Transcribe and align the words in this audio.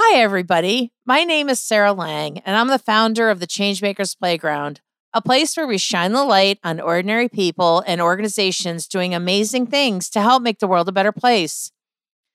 Hi, 0.00 0.20
everybody. 0.20 0.92
My 1.04 1.24
name 1.24 1.48
is 1.48 1.58
Sarah 1.58 1.92
Lang, 1.92 2.38
and 2.38 2.54
I'm 2.54 2.68
the 2.68 2.78
founder 2.78 3.30
of 3.30 3.40
the 3.40 3.48
Changemakers 3.48 4.16
Playground, 4.16 4.80
a 5.12 5.20
place 5.20 5.56
where 5.56 5.66
we 5.66 5.76
shine 5.76 6.12
the 6.12 6.22
light 6.22 6.60
on 6.62 6.78
ordinary 6.78 7.28
people 7.28 7.82
and 7.84 8.00
organizations 8.00 8.86
doing 8.86 9.12
amazing 9.12 9.66
things 9.66 10.08
to 10.10 10.22
help 10.22 10.40
make 10.40 10.60
the 10.60 10.68
world 10.68 10.88
a 10.88 10.92
better 10.92 11.10
place. 11.10 11.72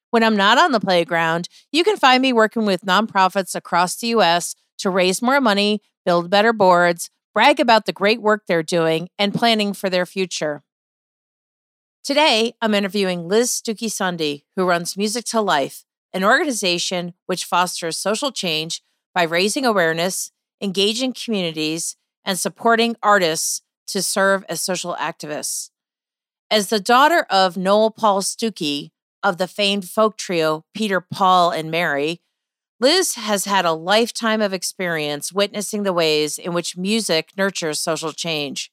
When 0.10 0.26
I'm 0.26 0.36
not 0.36 0.58
on 0.58 0.74
the 0.74 0.82
playground, 0.82 1.48
you 1.72 1.86
can 1.86 1.96
find 1.96 2.22
me 2.22 2.34
working 2.34 2.66
with 2.66 2.82
nonprofits 2.82 3.56
across 3.56 3.96
the 3.96 4.08
US 4.08 4.56
to 4.80 4.90
raise 4.90 5.22
more 5.22 5.40
money, 5.40 5.82
build 6.06 6.30
better 6.30 6.52
boards, 6.52 7.10
brag 7.34 7.62
about 7.62 7.86
the 7.86 7.94
great 7.94 8.22
work 8.22 8.44
they're 8.46 8.62
doing, 8.62 9.08
and 9.18 9.34
planning 9.34 9.72
for 9.72 9.90
their 9.90 10.06
future. 10.06 10.64
Today, 12.04 12.56
I'm 12.62 12.74
interviewing 12.76 13.30
Liz 13.30 13.52
Stookey 13.52 13.88
Sunde, 13.88 14.44
who 14.58 14.66
runs 14.66 14.98
Music 14.98 15.24
to 15.28 15.40
Life 15.40 15.86
an 16.14 16.24
organization 16.24 17.14
which 17.26 17.46
fosters 17.46 17.98
social 17.98 18.32
change 18.32 18.84
by 19.14 19.24
raising 19.24 19.66
awareness, 19.66 20.32
engaging 20.62 21.14
communities, 21.14 21.96
and 22.26 22.40
supporting 22.40 22.96
artists 23.02 23.62
to 23.88 24.02
serve 24.02 24.46
as 24.48 24.62
social 24.62 24.96
activists. 24.96 25.70
As 26.50 26.70
the 26.70 26.80
daughter 26.80 27.26
of 27.30 27.58
Noel 27.58 27.92
Paul 27.92 28.22
Stookey 28.22 28.92
of 29.24 29.38
the 29.38 29.48
famed 29.48 29.90
folk 29.90 30.18
trio 30.18 30.66
Peter, 30.74 31.02
Paul, 31.02 31.52
and 31.52 31.72
Mary, 31.72 32.22
Liz 32.80 33.16
has 33.16 33.46
had 33.46 33.66
a 33.66 33.72
lifetime 33.72 34.42
of 34.42 34.54
experience 34.54 35.32
witnessing 35.32 35.84
the 35.84 35.94
ways 35.94 36.38
in 36.38 36.54
which 36.54 36.78
music 36.78 37.32
nurtures 37.38 37.80
social 37.80 38.12
change. 38.12 38.72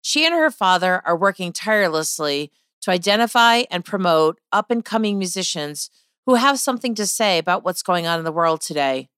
She 0.00 0.24
and 0.24 0.34
her 0.34 0.50
father 0.50 1.02
are 1.04 1.16
working 1.16 1.52
tirelessly 1.52 2.52
to 2.82 2.92
identify 2.92 3.64
and 3.70 3.84
promote 3.84 4.38
up 4.52 4.70
and 4.70 4.84
coming 4.84 5.18
musicians 5.18 5.90
who 6.26 6.34
have 6.34 6.58
something 6.58 6.94
to 6.96 7.06
say 7.06 7.38
about 7.38 7.64
what's 7.64 7.82
going 7.82 8.06
on 8.06 8.18
in 8.18 8.24
the 8.24 8.32
world 8.32 8.60
today. 8.60 9.08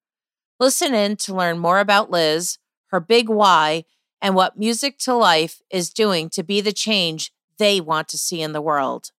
Listen 0.60 0.94
in 0.94 1.16
to 1.16 1.34
learn 1.34 1.58
more 1.58 1.80
about 1.80 2.10
Liz, 2.10 2.58
her 2.88 3.00
big 3.00 3.28
why, 3.28 3.84
and 4.20 4.34
what 4.34 4.58
Music 4.58 4.98
to 4.98 5.14
Life 5.14 5.62
is 5.70 5.90
doing 5.90 6.28
to 6.30 6.42
be 6.42 6.60
the 6.60 6.72
change 6.72 7.32
they 7.58 7.80
want 7.80 8.08
to 8.08 8.18
see 8.18 8.42
in 8.42 8.52
the 8.52 8.60
world. 8.60 9.10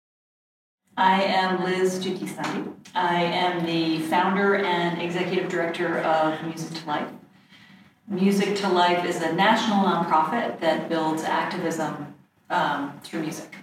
I 0.96 1.22
am 1.22 1.64
Liz 1.64 1.98
Stookey 1.98 2.74
I 2.94 3.22
am 3.22 3.64
the 3.64 4.00
founder 4.00 4.56
and 4.56 5.00
executive 5.00 5.48
director 5.48 6.00
of 6.00 6.42
Music 6.44 6.76
to 6.80 6.86
Life. 6.86 7.08
Music 8.08 8.56
to 8.56 8.68
Life 8.68 9.04
is 9.04 9.22
a 9.22 9.32
national 9.32 9.84
nonprofit 9.84 10.58
that 10.60 10.88
builds 10.88 11.22
activism 11.22 12.14
um, 12.50 12.98
through 13.04 13.20
music. 13.20 13.54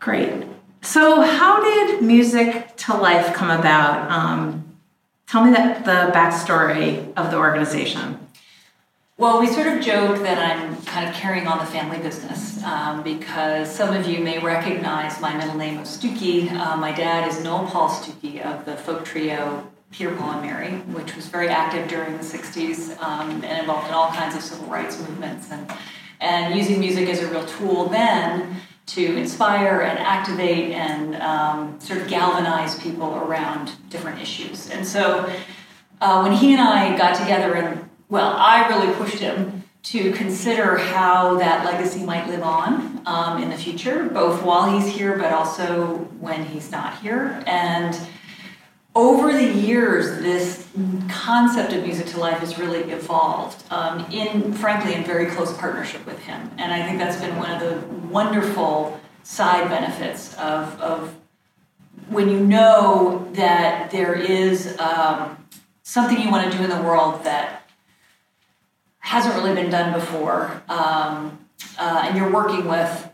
Great. 0.00 0.44
So, 0.84 1.22
how 1.22 1.62
did 1.62 2.02
Music 2.02 2.76
to 2.76 2.94
Life 2.94 3.32
come 3.32 3.50
about? 3.50 4.10
Um, 4.10 4.76
tell 5.26 5.42
me 5.42 5.50
that 5.52 5.86
the 5.86 6.12
backstory 6.12 7.10
of 7.16 7.30
the 7.30 7.38
organization. 7.38 8.18
Well, 9.16 9.40
we 9.40 9.46
sort 9.46 9.66
of 9.66 9.80
joke 9.80 10.18
that 10.18 10.38
I'm 10.38 10.76
kind 10.82 11.08
of 11.08 11.14
carrying 11.14 11.46
on 11.46 11.56
the 11.56 11.64
family 11.64 11.96
business 11.98 12.62
um, 12.64 13.02
because 13.02 13.74
some 13.74 13.96
of 13.96 14.06
you 14.06 14.22
may 14.22 14.38
recognize 14.40 15.18
my 15.22 15.34
middle 15.34 15.56
name 15.56 15.78
of 15.78 15.86
Stookey. 15.86 16.52
Uh, 16.52 16.76
my 16.76 16.92
dad 16.92 17.26
is 17.28 17.42
Noel 17.42 17.66
Paul 17.66 17.88
Stookey 17.88 18.44
of 18.44 18.66
the 18.66 18.76
folk 18.76 19.06
trio 19.06 19.66
Peter, 19.90 20.14
Paul, 20.14 20.32
and 20.32 20.42
Mary, 20.42 20.72
which 20.92 21.16
was 21.16 21.28
very 21.28 21.48
active 21.48 21.88
during 21.88 22.12
the 22.18 22.22
60s 22.22 23.00
um, 23.02 23.42
and 23.42 23.60
involved 23.60 23.88
in 23.88 23.94
all 23.94 24.10
kinds 24.10 24.36
of 24.36 24.42
civil 24.42 24.66
rights 24.66 24.98
movements 24.98 25.50
and, 25.50 25.72
and 26.20 26.54
using 26.54 26.78
music 26.78 27.08
as 27.08 27.20
a 27.20 27.26
real 27.28 27.46
tool 27.46 27.88
then 27.88 28.60
to 28.86 29.16
inspire 29.16 29.80
and 29.80 29.98
activate 29.98 30.72
and 30.72 31.16
um, 31.16 31.80
sort 31.80 32.00
of 32.00 32.08
galvanize 32.08 32.78
people 32.78 33.14
around 33.16 33.72
different 33.88 34.20
issues. 34.20 34.70
And 34.70 34.86
so 34.86 35.30
uh, 36.00 36.20
when 36.22 36.32
he 36.32 36.52
and 36.52 36.60
I 36.60 36.96
got 36.96 37.16
together, 37.16 37.54
and 37.54 37.88
well, 38.08 38.34
I 38.36 38.68
really 38.68 38.92
pushed 38.94 39.18
him 39.18 39.62
to 39.84 40.12
consider 40.12 40.78
how 40.78 41.36
that 41.36 41.64
legacy 41.64 42.02
might 42.04 42.26
live 42.28 42.42
on 42.42 43.02
um, 43.06 43.42
in 43.42 43.50
the 43.50 43.56
future, 43.56 44.04
both 44.04 44.42
while 44.42 44.70
he's 44.70 44.94
here, 44.94 45.18
but 45.18 45.32
also 45.32 45.96
when 46.20 46.44
he's 46.46 46.70
not 46.70 46.98
here. 47.00 47.42
And 47.46 47.94
over 48.94 49.32
the 49.32 49.52
years, 49.52 50.20
this 50.22 50.68
concept 51.08 51.72
of 51.72 51.82
music 51.82 52.06
to 52.06 52.20
life 52.20 52.38
has 52.38 52.58
really 52.58 52.90
evolved 52.92 53.64
um, 53.72 54.06
in, 54.12 54.52
frankly, 54.52 54.94
in 54.94 55.04
very 55.04 55.26
close 55.26 55.56
partnership 55.58 56.04
with 56.06 56.18
him. 56.20 56.50
And 56.58 56.72
I 56.72 56.86
think 56.86 56.98
that's 56.98 57.20
been 57.20 57.36
one 57.36 57.50
of 57.50 57.60
the 57.60 57.86
wonderful 58.06 59.00
side 59.24 59.68
benefits 59.68 60.34
of, 60.34 60.80
of 60.80 61.14
when 62.08 62.28
you 62.28 62.38
know 62.38 63.28
that 63.32 63.90
there 63.90 64.14
is 64.14 64.78
um, 64.78 65.44
something 65.82 66.20
you 66.20 66.30
want 66.30 66.50
to 66.50 66.56
do 66.56 66.62
in 66.62 66.70
the 66.70 66.82
world 66.82 67.24
that 67.24 67.68
hasn't 68.98 69.34
really 69.34 69.54
been 69.54 69.70
done 69.70 69.92
before, 69.92 70.62
um, 70.68 71.38
uh, 71.78 72.02
and 72.04 72.16
you're 72.16 72.30
working 72.30 72.68
with 72.68 73.10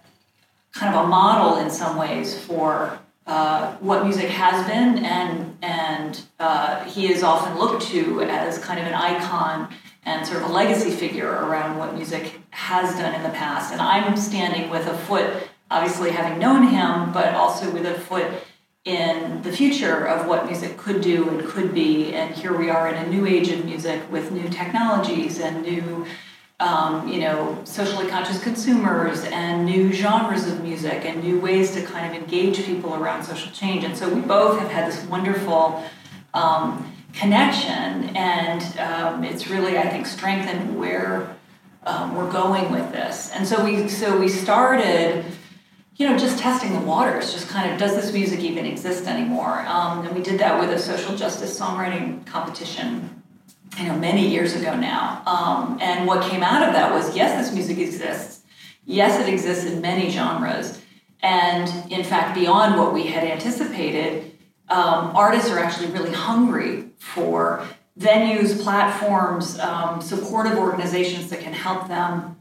kind 0.72 0.94
of 0.94 1.04
a 1.04 1.08
model 1.08 1.58
in 1.58 1.70
some 1.70 1.96
ways 1.96 2.38
for 2.38 2.98
uh, 3.30 3.76
what 3.76 4.02
music 4.04 4.28
has 4.28 4.66
been, 4.66 5.04
and 5.04 5.56
and 5.62 6.20
uh, 6.40 6.82
he 6.84 7.12
is 7.12 7.22
often 7.22 7.56
looked 7.56 7.82
to 7.84 8.22
as 8.22 8.58
kind 8.58 8.80
of 8.80 8.86
an 8.86 8.94
icon 8.94 9.72
and 10.04 10.26
sort 10.26 10.42
of 10.42 10.50
a 10.50 10.52
legacy 10.52 10.90
figure 10.90 11.30
around 11.30 11.78
what 11.78 11.94
music 11.94 12.40
has 12.50 12.92
done 12.96 13.14
in 13.14 13.22
the 13.22 13.28
past. 13.28 13.70
And 13.70 13.80
I'm 13.80 14.16
standing 14.16 14.68
with 14.68 14.84
a 14.88 14.98
foot, 14.98 15.48
obviously 15.70 16.10
having 16.10 16.40
known 16.40 16.68
him, 16.68 17.12
but 17.12 17.34
also 17.34 17.70
with 17.70 17.86
a 17.86 17.94
foot 17.94 18.26
in 18.84 19.42
the 19.42 19.52
future 19.52 20.06
of 20.08 20.26
what 20.26 20.46
music 20.46 20.76
could 20.76 21.00
do 21.00 21.28
and 21.28 21.46
could 21.46 21.72
be. 21.72 22.12
And 22.12 22.34
here 22.34 22.56
we 22.56 22.68
are 22.68 22.88
in 22.88 22.96
a 22.96 23.06
new 23.08 23.26
age 23.26 23.48
of 23.50 23.64
music 23.64 24.00
with 24.10 24.32
new 24.32 24.48
technologies 24.48 25.38
and 25.38 25.62
new 25.62 26.04
um, 26.60 27.08
you 27.08 27.20
know, 27.20 27.58
socially 27.64 28.06
conscious 28.06 28.40
consumers 28.42 29.24
and 29.24 29.64
new 29.64 29.90
genres 29.92 30.46
of 30.46 30.62
music 30.62 31.06
and 31.06 31.24
new 31.24 31.40
ways 31.40 31.72
to 31.72 31.82
kind 31.82 32.06
of 32.06 32.22
engage 32.22 32.64
people 32.64 32.94
around 32.94 33.24
social 33.24 33.50
change. 33.50 33.82
And 33.82 33.96
so 33.96 34.12
we 34.12 34.20
both 34.20 34.58
have 34.60 34.70
had 34.70 34.86
this 34.86 35.02
wonderful 35.06 35.82
um, 36.34 36.94
connection, 37.14 38.14
and 38.14 38.62
um, 38.78 39.24
it's 39.24 39.48
really, 39.48 39.78
I 39.78 39.88
think, 39.88 40.06
strengthened 40.06 40.78
where 40.78 41.34
um, 41.84 42.14
we're 42.14 42.30
going 42.30 42.70
with 42.70 42.92
this. 42.92 43.30
And 43.34 43.46
so 43.46 43.64
we, 43.64 43.88
so 43.88 44.18
we 44.18 44.28
started. 44.28 45.24
You 45.96 46.08
know, 46.08 46.16
just 46.16 46.38
testing 46.38 46.72
the 46.72 46.80
waters, 46.80 47.30
just 47.34 47.48
kind 47.48 47.70
of, 47.70 47.78
does 47.78 47.94
this 47.94 48.10
music 48.10 48.40
even 48.40 48.64
exist 48.64 49.06
anymore? 49.06 49.60
Um, 49.66 50.06
and 50.06 50.16
we 50.16 50.22
did 50.22 50.40
that 50.40 50.58
with 50.58 50.70
a 50.70 50.78
social 50.78 51.14
justice 51.14 51.60
songwriting 51.60 52.24
competition 52.24 53.19
you 53.78 53.86
know, 53.86 53.96
many 53.96 54.28
years 54.28 54.54
ago 54.54 54.76
now. 54.76 55.22
Um, 55.26 55.78
and 55.80 56.06
what 56.06 56.28
came 56.28 56.42
out 56.42 56.66
of 56.66 56.74
that 56.74 56.92
was 56.92 57.14
yes, 57.16 57.46
this 57.46 57.54
music 57.54 57.78
exists. 57.78 58.42
Yes, 58.84 59.20
it 59.20 59.32
exists 59.32 59.64
in 59.64 59.80
many 59.80 60.10
genres. 60.10 60.80
And 61.22 61.92
in 61.92 62.02
fact, 62.02 62.34
beyond 62.34 62.78
what 62.78 62.92
we 62.92 63.06
had 63.06 63.24
anticipated, 63.24 64.32
um, 64.68 65.14
artists 65.14 65.50
are 65.50 65.58
actually 65.58 65.88
really 65.88 66.12
hungry 66.12 66.86
for 66.98 67.66
venues, 67.98 68.60
platforms, 68.62 69.58
um, 69.58 70.00
supportive 70.00 70.56
organizations 70.56 71.28
that 71.30 71.40
can 71.40 71.52
help 71.52 71.88
them 71.88 72.36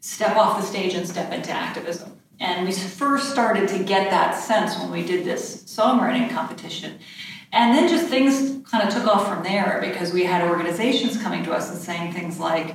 step 0.00 0.36
off 0.36 0.60
the 0.60 0.66
stage 0.66 0.94
and 0.94 1.06
step 1.06 1.32
into 1.32 1.50
activism. 1.50 2.12
And 2.40 2.66
we 2.66 2.72
first 2.72 3.30
started 3.30 3.68
to 3.68 3.78
get 3.82 4.10
that 4.10 4.32
sense 4.32 4.78
when 4.78 4.90
we 4.90 5.04
did 5.04 5.24
this 5.24 5.64
songwriting 5.64 6.30
competition. 6.30 6.98
And 7.52 7.76
then 7.76 7.88
just 7.88 8.08
things 8.08 8.66
kind 8.68 8.86
of 8.86 8.92
took 8.92 9.06
off 9.06 9.28
from 9.28 9.42
there 9.42 9.80
because 9.80 10.12
we 10.12 10.24
had 10.24 10.48
organizations 10.48 11.20
coming 11.22 11.44
to 11.44 11.52
us 11.52 11.70
and 11.70 11.78
saying 11.78 12.12
things 12.12 12.38
like, 12.38 12.74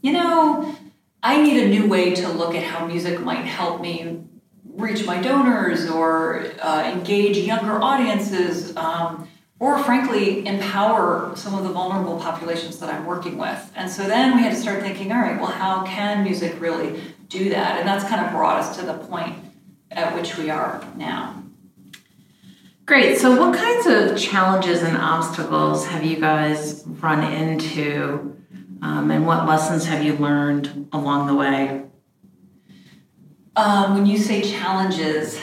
you 0.00 0.12
know, 0.12 0.76
I 1.22 1.40
need 1.40 1.62
a 1.62 1.68
new 1.68 1.88
way 1.88 2.14
to 2.14 2.28
look 2.28 2.54
at 2.54 2.64
how 2.64 2.86
music 2.86 3.20
might 3.20 3.44
help 3.44 3.80
me 3.80 4.22
reach 4.64 5.04
my 5.06 5.20
donors 5.20 5.88
or 5.88 6.46
uh, 6.60 6.90
engage 6.90 7.36
younger 7.36 7.80
audiences, 7.80 8.76
um, 8.76 9.28
or 9.58 9.78
frankly, 9.78 10.44
empower 10.46 11.32
some 11.36 11.54
of 11.54 11.62
the 11.62 11.70
vulnerable 11.70 12.18
populations 12.18 12.78
that 12.78 12.88
I'm 12.92 13.06
working 13.06 13.38
with. 13.38 13.70
And 13.76 13.90
so 13.90 14.06
then 14.08 14.36
we 14.36 14.42
had 14.42 14.50
to 14.50 14.58
start 14.58 14.82
thinking, 14.82 15.12
all 15.12 15.20
right, 15.20 15.40
well, 15.40 15.50
how 15.50 15.84
can 15.84 16.24
music 16.24 16.60
really 16.60 17.00
do 17.28 17.50
that? 17.50 17.78
And 17.78 17.86
that's 17.86 18.04
kind 18.04 18.24
of 18.24 18.32
brought 18.32 18.58
us 18.58 18.76
to 18.78 18.86
the 18.86 18.94
point 18.94 19.36
at 19.90 20.14
which 20.14 20.36
we 20.36 20.50
are 20.50 20.84
now. 20.96 21.41
Great. 22.84 23.18
So, 23.18 23.38
what 23.38 23.56
kinds 23.56 23.86
of 23.86 24.18
challenges 24.18 24.82
and 24.82 24.96
obstacles 24.96 25.86
have 25.86 26.04
you 26.04 26.18
guys 26.18 26.82
run 26.86 27.22
into, 27.22 28.36
um, 28.82 29.10
and 29.10 29.24
what 29.24 29.46
lessons 29.46 29.84
have 29.84 30.04
you 30.04 30.14
learned 30.14 30.88
along 30.92 31.28
the 31.28 31.34
way? 31.34 31.84
Um, 33.54 33.94
when 33.94 34.06
you 34.06 34.18
say 34.18 34.42
challenges, 34.42 35.38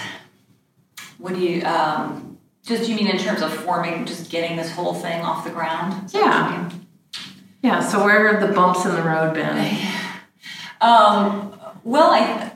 what 1.17 1.33
do 1.33 1.39
you 1.39 1.63
um, 1.63 2.37
just 2.63 2.83
do 2.83 2.91
you 2.91 2.97
mean 2.97 3.07
in 3.07 3.17
terms 3.17 3.41
of 3.41 3.53
forming, 3.53 4.05
just 4.05 4.29
getting 4.29 4.57
this 4.57 4.71
whole 4.71 4.93
thing 4.93 5.21
off 5.21 5.45
the 5.45 5.51
ground? 5.51 6.11
Yeah. 6.13 6.69
Yeah. 7.63 7.79
So, 7.79 8.03
where 8.03 8.37
have 8.37 8.45
the 8.45 8.53
bumps 8.53 8.83
in 8.85 8.93
the 8.93 9.01
road 9.03 9.33
been? 9.33 9.77
Um, 10.81 11.59
well, 11.83 12.09
I 12.09 12.53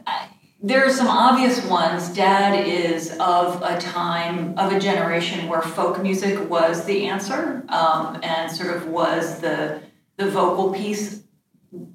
there 0.66 0.86
are 0.86 0.90
some 0.90 1.08
obvious 1.08 1.64
ones. 1.66 2.08
Dad 2.16 2.66
is 2.66 3.12
of 3.20 3.62
a 3.62 3.78
time, 3.80 4.58
of 4.58 4.72
a 4.72 4.80
generation 4.80 5.50
where 5.50 5.62
folk 5.62 6.02
music 6.02 6.50
was 6.50 6.86
the 6.86 7.06
answer 7.06 7.66
um, 7.68 8.18
and 8.24 8.50
sort 8.50 8.74
of 8.74 8.88
was 8.88 9.42
the, 9.42 9.82
the 10.16 10.30
vocal 10.30 10.74
piece, 10.74 11.22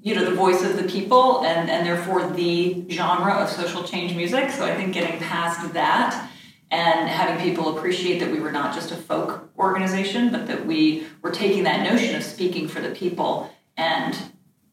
you 0.03 0.13
know, 0.13 0.23
the 0.23 0.35
voice 0.35 0.63
of 0.63 0.77
the 0.77 0.83
people 0.83 1.43
and, 1.43 1.67
and 1.67 1.83
therefore 1.83 2.29
the 2.29 2.85
genre 2.91 3.33
of 3.33 3.49
social 3.49 3.83
change 3.83 4.15
music. 4.15 4.51
So 4.51 4.63
I 4.63 4.75
think 4.75 4.93
getting 4.93 5.19
past 5.19 5.73
that 5.73 6.29
and 6.69 7.09
having 7.09 7.43
people 7.43 7.75
appreciate 7.75 8.19
that 8.19 8.29
we 8.29 8.39
were 8.39 8.51
not 8.51 8.75
just 8.75 8.91
a 8.91 8.95
folk 8.95 9.49
organization, 9.57 10.31
but 10.31 10.45
that 10.45 10.67
we 10.67 11.07
were 11.23 11.31
taking 11.31 11.63
that 11.63 11.91
notion 11.91 12.15
of 12.15 12.21
speaking 12.21 12.67
for 12.67 12.81
the 12.81 12.91
people 12.91 13.51
and 13.75 14.15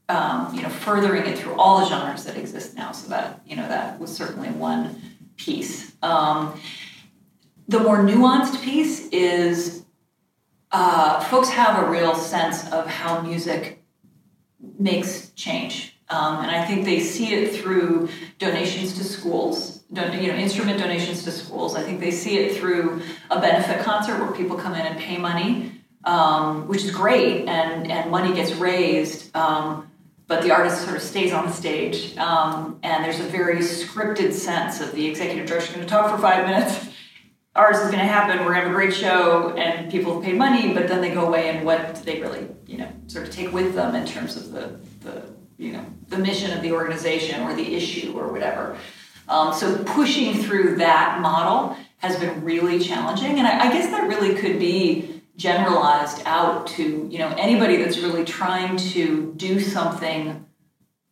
um, 0.08 0.54
you 0.54 0.62
know 0.62 0.68
furthering 0.68 1.26
it 1.26 1.38
through 1.38 1.54
all 1.54 1.80
the 1.80 1.86
genres 1.86 2.24
that 2.24 2.36
exist 2.36 2.76
now. 2.76 2.92
So 2.92 3.08
that 3.08 3.40
you 3.46 3.56
know 3.56 3.68
that 3.68 3.98
was 3.98 4.14
certainly 4.14 4.50
one 4.50 5.00
piece. 5.36 5.94
Um, 6.02 6.60
the 7.68 7.80
more 7.80 7.98
nuanced 7.98 8.62
piece 8.62 9.08
is 9.08 9.84
uh, 10.70 11.20
folks 11.20 11.48
have 11.48 11.82
a 11.82 11.90
real 11.90 12.14
sense 12.14 12.70
of 12.72 12.86
how 12.86 13.20
music 13.20 13.82
makes 14.78 15.30
change. 15.30 15.96
Um, 16.08 16.36
and 16.38 16.50
I 16.50 16.64
think 16.64 16.84
they 16.84 17.00
see 17.00 17.34
it 17.34 17.54
through 17.54 18.08
donations 18.38 18.96
to 18.98 19.04
schools, 19.04 19.82
you 19.90 19.96
know, 19.96 20.34
instrument 20.34 20.78
donations 20.78 21.24
to 21.24 21.32
schools. 21.32 21.74
I 21.74 21.82
think 21.82 21.98
they 21.98 22.12
see 22.12 22.38
it 22.38 22.56
through 22.56 23.02
a 23.30 23.40
benefit 23.40 23.80
concert 23.80 24.20
where 24.20 24.30
people 24.32 24.56
come 24.56 24.74
in 24.74 24.86
and 24.86 24.98
pay 24.98 25.18
money, 25.18 25.72
um, 26.04 26.68
which 26.68 26.84
is 26.84 26.92
great, 26.92 27.48
and 27.48 27.90
and 27.90 28.10
money 28.10 28.32
gets 28.34 28.52
raised. 28.52 29.34
Um, 29.34 29.85
but 30.28 30.42
the 30.42 30.50
artist 30.50 30.82
sort 30.82 30.96
of 30.96 31.02
stays 31.02 31.32
on 31.32 31.46
the 31.46 31.52
stage, 31.52 32.16
um, 32.16 32.78
and 32.82 33.04
there's 33.04 33.20
a 33.20 33.24
very 33.24 33.58
scripted 33.58 34.32
sense 34.32 34.80
of 34.80 34.92
the 34.92 35.06
executive 35.06 35.46
director 35.46 35.74
going 35.74 35.86
to 35.86 35.90
talk 35.90 36.10
for 36.10 36.20
five 36.20 36.46
minutes. 36.46 36.88
Ours 37.54 37.76
is 37.76 37.86
going 37.86 37.98
to 37.98 38.04
happen. 38.04 38.38
We're 38.40 38.52
going 38.52 38.56
to 38.56 38.60
have 38.62 38.70
a 38.70 38.74
great 38.74 38.92
show, 38.92 39.54
and 39.56 39.90
people 39.90 40.14
have 40.14 40.24
paid 40.24 40.36
money, 40.36 40.74
but 40.74 40.88
then 40.88 41.00
they 41.00 41.14
go 41.14 41.26
away, 41.26 41.48
and 41.50 41.64
what 41.64 41.94
do 41.94 42.02
they 42.02 42.20
really, 42.20 42.48
you 42.66 42.78
know, 42.78 42.88
sort 43.06 43.26
of 43.26 43.32
take 43.32 43.52
with 43.52 43.74
them 43.74 43.94
in 43.94 44.06
terms 44.06 44.36
of 44.36 44.52
the 44.52 44.78
the 45.00 45.22
you 45.58 45.72
know 45.72 45.84
the 46.08 46.18
mission 46.18 46.52
of 46.52 46.62
the 46.62 46.72
organization 46.72 47.42
or 47.42 47.54
the 47.54 47.74
issue 47.74 48.12
or 48.18 48.28
whatever. 48.28 48.76
Um, 49.28 49.54
so 49.54 49.82
pushing 49.84 50.42
through 50.42 50.76
that 50.76 51.20
model 51.20 51.76
has 51.98 52.18
been 52.18 52.44
really 52.44 52.78
challenging, 52.78 53.38
and 53.38 53.46
I, 53.46 53.68
I 53.68 53.72
guess 53.72 53.90
that 53.90 54.08
really 54.08 54.34
could 54.34 54.58
be 54.58 55.15
generalized 55.36 56.22
out 56.24 56.66
to 56.66 57.08
you 57.10 57.18
know 57.18 57.28
anybody 57.36 57.76
that's 57.76 57.98
really 57.98 58.24
trying 58.24 58.76
to 58.76 59.34
do 59.36 59.60
something 59.60 60.46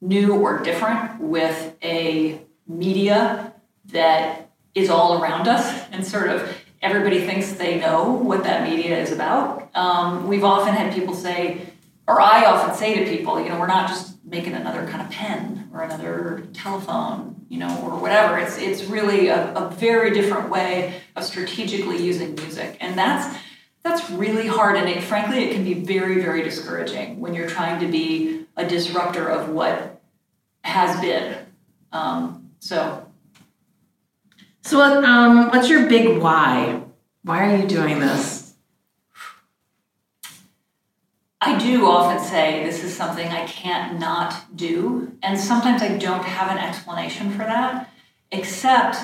new 0.01 0.35
or 0.35 0.63
different 0.63 1.21
with 1.21 1.77
a 1.83 2.41
media 2.67 3.53
that 3.87 4.51
is 4.75 4.91
all 4.91 5.23
around 5.23 5.47
us 5.47 5.87
and 5.93 6.07
sort 6.07 6.29
of 6.29 6.57
everybody 6.81 7.21
thinks 7.21 7.53
they 7.53 7.79
know 7.79 8.13
what 8.13 8.45
that 8.45 8.69
media 8.69 8.99
is 8.99 9.13
about. 9.13 9.71
Um, 9.75 10.27
we've 10.27 10.45
often 10.45 10.75
had 10.75 10.95
people 10.95 11.15
say 11.15 11.67
or 12.07 12.21
i 12.21 12.45
often 12.45 12.75
say 12.75 13.03
to 13.03 13.11
people 13.11 13.41
you 13.41 13.49
know 13.49 13.59
we're 13.59 13.67
not 13.67 13.89
just 13.89 14.23
making 14.25 14.53
another 14.55 14.87
kind 14.89 15.03
of 15.03 15.11
pen 15.11 15.69
or 15.73 15.83
another 15.83 16.47
telephone 16.53 17.35
you 17.49 17.59
know 17.59 17.81
or 17.83 17.99
whatever. 17.99 18.39
It's 18.39 18.59
it's 18.59 18.85
really 18.85 19.29
a, 19.29 19.55
a 19.55 19.71
very 19.71 20.13
different 20.13 20.51
way 20.51 21.01
of 21.17 21.25
strategically 21.25 22.03
using 22.03 22.35
music. 22.35 22.77
And 22.81 22.99
that's 22.99 23.37
that's 23.85 24.11
really 24.11 24.49
hard 24.49 24.77
and 24.77 24.89
it, 24.89 25.05
frankly 25.05 25.45
it 25.45 25.55
can 25.55 25.63
be 25.63 25.75
very 25.75 26.21
very 26.21 26.43
discouraging 26.43 27.21
when 27.21 27.35
you're 27.35 27.49
trying 27.49 27.79
to 27.81 27.87
be 27.87 28.47
a 28.57 28.67
disruptor 28.67 29.29
of 29.29 29.51
what 29.51 30.01
has 30.65 31.01
been. 31.01 31.47
Um, 31.93 32.51
so. 32.59 33.07
So 34.63 34.81
um, 34.81 35.51
what's 35.51 35.69
your 35.69 35.89
big 35.89 36.19
why? 36.19 36.83
Why 37.23 37.47
are 37.47 37.57
you 37.57 37.67
doing 37.67 38.01
this? 38.01 38.55
I 41.41 41.59
do 41.59 41.87
often 41.87 42.25
say 42.25 42.65
this 42.65 42.83
is 42.83 42.97
something 42.97 43.29
i 43.29 43.45
can't 43.47 44.01
not 44.01 44.57
do 44.57 45.13
and 45.23 45.39
sometimes 45.39 45.83
i 45.83 45.89
don't 45.99 46.25
have 46.25 46.51
an 46.51 46.57
explanation 46.57 47.31
for 47.31 47.45
that 47.45 47.91
except 48.33 48.97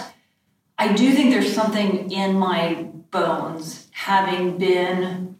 i 0.79 0.91
do 0.91 1.12
think 1.12 1.31
there's 1.31 1.53
something 1.53 2.11
in 2.11 2.38
my 2.38 2.88
bones 3.11 3.80
having 4.00 4.56
been 4.56 5.38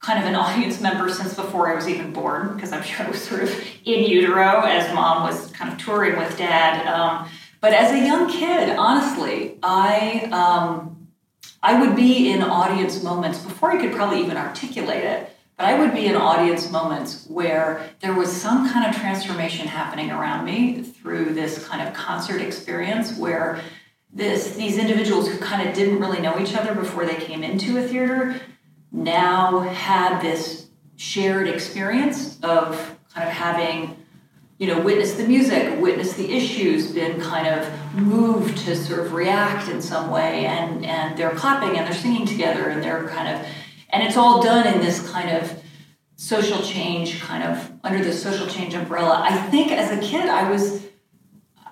kind 0.00 0.18
of 0.18 0.24
an 0.24 0.34
audience 0.44 0.80
member 0.80 1.08
since 1.08 1.34
before 1.34 1.70
I 1.70 1.74
was 1.74 1.88
even 1.88 2.12
born, 2.12 2.54
because 2.54 2.72
I'm 2.72 2.82
sure 2.82 3.06
I 3.06 3.10
was 3.10 3.22
sort 3.22 3.44
of 3.44 3.50
in 3.84 4.04
utero 4.04 4.62
as 4.62 4.92
mom 4.92 5.22
was 5.22 5.52
kind 5.52 5.72
of 5.72 5.78
touring 5.78 6.18
with 6.18 6.36
dad. 6.36 6.86
Um, 6.88 7.28
but 7.60 7.72
as 7.72 7.92
a 7.92 8.04
young 8.04 8.28
kid, 8.28 8.70
honestly, 8.76 9.58
I 9.62 10.28
um, 10.32 11.08
I 11.62 11.80
would 11.80 11.96
be 11.96 12.30
in 12.30 12.42
audience 12.42 13.02
moments 13.02 13.38
before 13.38 13.70
I 13.70 13.80
could 13.80 13.92
probably 13.92 14.20
even 14.20 14.36
articulate 14.36 15.04
it. 15.04 15.32
But 15.56 15.66
I 15.66 15.78
would 15.78 15.94
be 15.94 16.06
in 16.06 16.16
audience 16.16 16.70
moments 16.70 17.24
where 17.28 17.88
there 18.00 18.12
was 18.12 18.30
some 18.30 18.70
kind 18.70 18.84
of 18.88 19.00
transformation 19.00 19.66
happening 19.66 20.10
around 20.10 20.44
me 20.44 20.82
through 20.82 21.32
this 21.32 21.66
kind 21.66 21.86
of 21.86 21.94
concert 21.94 22.42
experience 22.42 23.16
where 23.16 23.62
this 24.12 24.56
these 24.56 24.78
individuals 24.78 25.28
who 25.28 25.38
kind 25.38 25.68
of 25.68 25.74
didn't 25.74 26.00
really 26.00 26.20
know 26.20 26.38
each 26.38 26.54
other 26.54 26.74
before 26.74 27.04
they 27.04 27.16
came 27.16 27.42
into 27.42 27.78
a 27.78 27.82
theater 27.82 28.40
now 28.92 29.60
had 29.60 30.20
this 30.20 30.68
shared 30.96 31.48
experience 31.48 32.38
of 32.42 32.96
kind 33.12 33.28
of 33.28 33.34
having 33.34 33.96
you 34.58 34.66
know 34.66 34.80
witnessed 34.80 35.18
the 35.18 35.26
music 35.26 35.78
witnessed 35.80 36.16
the 36.16 36.34
issues 36.34 36.92
been 36.92 37.20
kind 37.20 37.46
of 37.46 37.94
moved 37.94 38.56
to 38.56 38.74
sort 38.74 39.00
of 39.00 39.12
react 39.12 39.68
in 39.68 39.82
some 39.82 40.10
way 40.10 40.46
and 40.46 40.86
and 40.86 41.16
they're 41.18 41.34
clapping 41.34 41.76
and 41.76 41.86
they're 41.86 41.94
singing 41.94 42.26
together 42.26 42.68
and 42.70 42.82
they're 42.82 43.06
kind 43.08 43.28
of 43.28 43.46
and 43.90 44.02
it's 44.02 44.16
all 44.16 44.42
done 44.42 44.66
in 44.66 44.80
this 44.80 45.10
kind 45.10 45.30
of 45.30 45.62
social 46.16 46.62
change 46.62 47.20
kind 47.20 47.42
of 47.44 47.70
under 47.84 48.02
the 48.02 48.12
social 48.12 48.46
change 48.46 48.72
umbrella. 48.72 49.20
I 49.22 49.36
think 49.50 49.70
as 49.70 49.90
a 49.90 50.00
kid 50.00 50.28
i 50.28 50.50
was 50.50 50.85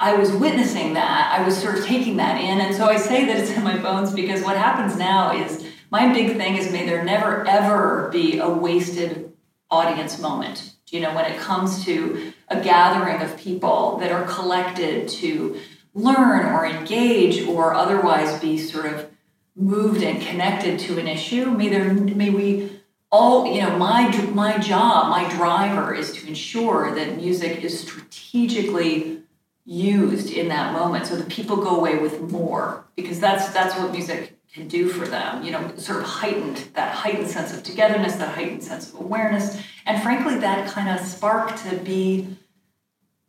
I 0.05 0.17
was 0.17 0.33
witnessing 0.33 0.93
that. 0.95 1.35
I 1.41 1.43
was 1.47 1.56
sort 1.56 1.79
of 1.79 1.87
taking 1.87 2.19
that 2.19 2.39
in. 2.39 2.61
And 2.61 2.77
so 2.77 2.85
I 2.85 2.99
say 2.99 3.25
that 3.25 3.39
it's 3.39 3.51
in 3.51 3.65
my 3.65 3.79
bones 3.79 4.12
because 4.12 4.43
what 4.43 4.55
happens 4.55 4.99
now 4.99 5.35
is 5.35 5.67
my 5.91 6.12
big 6.12 6.37
thing 6.37 6.56
is 6.56 6.71
may 6.71 6.85
there 6.85 7.03
never, 7.03 7.49
ever 7.49 8.11
be 8.12 8.37
a 8.37 8.47
wasted 8.47 9.33
audience 9.71 10.21
moment. 10.21 10.75
You 10.91 11.01
know, 11.01 11.15
when 11.15 11.25
it 11.25 11.39
comes 11.39 11.87
to 11.87 12.35
a 12.49 12.61
gathering 12.61 13.23
of 13.23 13.39
people 13.39 13.97
that 14.01 14.12
are 14.12 14.25
collected 14.27 15.09
to 15.09 15.59
learn 15.95 16.53
or 16.53 16.67
engage 16.67 17.49
or 17.49 17.73
otherwise 17.73 18.39
be 18.41 18.59
sort 18.59 18.85
of 18.85 19.11
moved 19.57 20.03
and 20.03 20.21
connected 20.21 20.81
to 20.81 20.99
an 20.99 21.09
issue, 21.09 21.47
may 21.47 21.71
there, 21.71 21.95
may 21.95 22.29
we 22.29 22.79
all, 23.11 23.47
you 23.47 23.62
know, 23.62 23.78
my 23.78 24.14
my 24.35 24.59
job, 24.59 25.09
my 25.09 25.26
driver 25.31 25.95
is 25.95 26.12
to 26.12 26.28
ensure 26.28 26.95
that 26.95 27.17
music 27.17 27.64
is 27.64 27.81
strategically 27.81 29.24
used 29.64 30.30
in 30.30 30.49
that 30.49 30.73
moment. 30.73 31.06
So 31.06 31.16
the 31.16 31.28
people 31.28 31.56
go 31.56 31.76
away 31.76 31.99
with 31.99 32.21
more 32.30 32.85
because 32.97 33.18
that's 33.21 33.52
that's 33.52 33.76
what 33.78 33.92
music 33.92 34.38
can 34.52 34.68
do 34.68 34.88
for 34.88 35.04
them 35.04 35.42
you 35.42 35.50
know 35.50 35.75
sort 35.76 35.99
of 35.99 36.04
heightened 36.04 36.59
that 36.75 36.94
heightened 36.94 37.28
sense 37.28 37.52
of 37.52 37.64
togetherness 37.64 38.14
that 38.14 38.35
heightened 38.35 38.62
sense 38.62 38.92
of 38.92 39.00
awareness. 39.00 39.61
And 39.87 40.02
frankly 40.02 40.38
that 40.38 40.71
kind 40.71 40.88
of 40.88 41.04
spark 41.04 41.56
to 41.62 41.76
be 41.76 42.37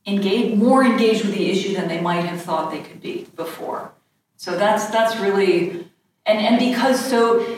engaged 0.06 0.58
more 0.58 0.84
engaged 0.84 1.26
with 1.26 1.34
the 1.34 1.50
issue 1.50 1.74
than 1.74 1.88
they 1.88 2.00
might 2.02 2.26
have 2.26 2.42
thought 2.42 2.72
they 2.72 2.82
could 2.82 3.02
be 3.02 3.28
before. 3.36 3.92
So 4.38 4.58
that's 4.58 4.88
that's 4.88 5.20
really 5.20 5.88
and 6.26 6.40
and 6.40 6.60
because 6.60 7.00
so 7.00 7.58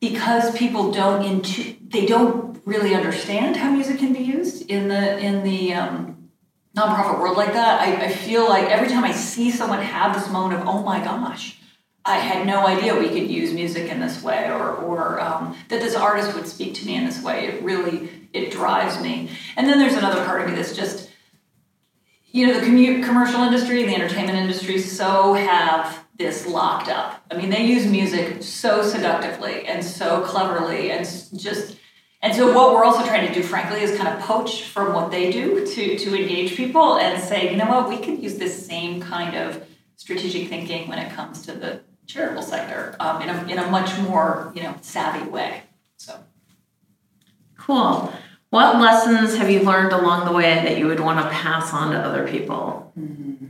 because 0.00 0.56
people 0.56 0.90
don't 0.90 1.24
into 1.24 1.76
they 1.86 2.06
don't 2.06 2.60
really 2.64 2.94
understand 2.94 3.56
how 3.56 3.70
music 3.70 3.98
can 3.98 4.12
be 4.12 4.20
used 4.20 4.68
in 4.70 4.88
the 4.88 5.18
in 5.18 5.44
the 5.44 5.74
um, 5.74 6.21
nonprofit 6.76 7.20
world 7.20 7.36
like 7.36 7.52
that, 7.52 7.80
I, 7.80 8.06
I 8.06 8.08
feel 8.12 8.48
like 8.48 8.68
every 8.68 8.88
time 8.88 9.04
I 9.04 9.12
see 9.12 9.50
someone 9.50 9.82
have 9.82 10.14
this 10.14 10.30
moment 10.30 10.60
of, 10.60 10.66
oh 10.66 10.82
my 10.82 11.02
gosh, 11.02 11.58
I 12.04 12.18
had 12.18 12.46
no 12.46 12.66
idea 12.66 12.98
we 12.98 13.08
could 13.08 13.30
use 13.30 13.52
music 13.52 13.90
in 13.90 14.00
this 14.00 14.22
way, 14.22 14.50
or, 14.50 14.74
or 14.74 15.20
um, 15.20 15.56
that 15.68 15.80
this 15.80 15.94
artist 15.94 16.34
would 16.34 16.48
speak 16.48 16.74
to 16.74 16.86
me 16.86 16.96
in 16.96 17.04
this 17.04 17.22
way. 17.22 17.46
It 17.46 17.62
really 17.62 18.10
it 18.32 18.50
drives 18.50 19.00
me. 19.00 19.30
And 19.56 19.68
then 19.68 19.78
there's 19.78 19.94
another 19.94 20.24
part 20.24 20.40
of 20.40 20.48
me 20.48 20.56
that's 20.56 20.74
just, 20.74 21.10
you 22.30 22.46
know, 22.46 22.58
the 22.58 22.66
commu- 22.66 23.04
commercial 23.04 23.42
industry, 23.42 23.84
the 23.84 23.94
entertainment 23.94 24.38
industry, 24.38 24.78
so 24.78 25.34
have 25.34 26.04
this 26.16 26.46
locked 26.46 26.88
up. 26.88 27.22
I 27.30 27.36
mean, 27.36 27.50
they 27.50 27.64
use 27.64 27.86
music 27.86 28.42
so 28.42 28.82
seductively 28.82 29.66
and 29.66 29.84
so 29.84 30.22
cleverly, 30.22 30.90
and 30.90 31.04
just 31.36 31.76
and 32.22 32.34
so 32.34 32.54
what 32.54 32.72
we're 32.72 32.84
also 32.84 33.04
trying 33.04 33.26
to 33.26 33.34
do, 33.34 33.42
frankly, 33.42 33.82
is 33.82 33.98
kind 33.98 34.08
of 34.08 34.20
poach 34.20 34.62
from 34.62 34.92
what 34.94 35.10
they 35.10 35.32
do 35.32 35.66
to, 35.66 35.98
to 35.98 36.16
engage 36.16 36.56
people 36.56 36.96
and 36.96 37.20
say, 37.20 37.50
you 37.50 37.56
know 37.56 37.66
what, 37.66 37.88
we 37.88 37.98
could 37.98 38.22
use 38.22 38.36
this 38.36 38.64
same 38.64 39.00
kind 39.00 39.36
of 39.36 39.66
strategic 39.96 40.48
thinking 40.48 40.88
when 40.88 41.00
it 41.00 41.12
comes 41.12 41.44
to 41.46 41.52
the 41.52 41.80
charitable 42.06 42.42
sector 42.42 42.94
um, 43.00 43.22
in, 43.22 43.28
a, 43.28 43.48
in 43.48 43.58
a 43.58 43.70
much 43.70 43.98
more, 43.98 44.52
you 44.54 44.62
know, 44.62 44.74
savvy 44.82 45.28
way. 45.28 45.62
So 45.96 46.16
cool. 47.58 48.12
What 48.50 48.78
lessons 48.78 49.36
have 49.36 49.50
you 49.50 49.62
learned 49.62 49.92
along 49.92 50.26
the 50.26 50.32
way 50.32 50.54
that 50.54 50.78
you 50.78 50.86
would 50.86 51.00
want 51.00 51.18
to 51.20 51.28
pass 51.30 51.72
on 51.72 51.90
to 51.90 51.98
other 51.98 52.28
people? 52.28 52.92
Mm-hmm. 52.98 53.46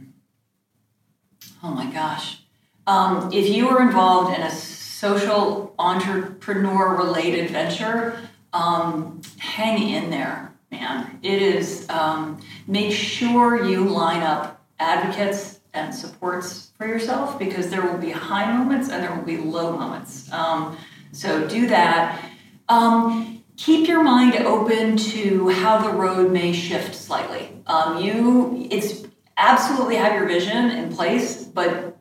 Oh 1.63 1.71
my 1.71 1.93
gosh. 1.93 2.39
Um, 2.87 3.31
if 3.33 3.49
you 3.49 3.69
are 3.69 3.83
involved 3.83 4.35
in 4.35 4.43
a 4.43 4.51
social 4.51 5.75
entrepreneur 5.79 6.97
related 6.97 7.51
venture, 7.51 8.19
um, 8.53 9.21
hang 9.39 9.89
in 9.89 10.11
there, 10.11 10.53
man. 10.71 11.19
It 11.23 11.41
is, 11.43 11.89
um, 11.89 12.41
make 12.67 12.93
sure 12.93 13.65
you 13.65 13.85
line 13.85 14.23
up 14.23 14.65
advocates 14.79 15.61
and 15.75 15.95
supports 15.95 16.71
for 16.77 16.87
yourself 16.87 17.39
because 17.39 17.71
there 17.71 17.83
will 17.83 17.99
be 17.99 18.11
high 18.11 18.53
moments 18.57 18.91
and 18.91 19.03
there 19.03 19.15
will 19.15 19.25
be 19.25 19.39
low 19.39 19.77
moments. 19.77 20.31
Um, 20.33 20.77
so 21.13 21.47
do 21.49 21.67
that. 21.69 22.23
Um, 22.69 23.43
keep 23.57 23.89
your 23.89 24.03
mind 24.03 24.35
open 24.37 24.97
to 24.97 25.49
how 25.49 25.79
the 25.79 25.91
road 25.91 26.33
may 26.33 26.53
shift 26.53 26.95
slightly. 26.95 27.51
Um, 27.67 28.03
you, 28.03 28.67
it's 28.71 29.05
absolutely 29.37 29.97
have 29.97 30.15
your 30.15 30.27
vision 30.27 30.71
in 30.71 30.93
place, 30.93 31.43
but 31.45 31.97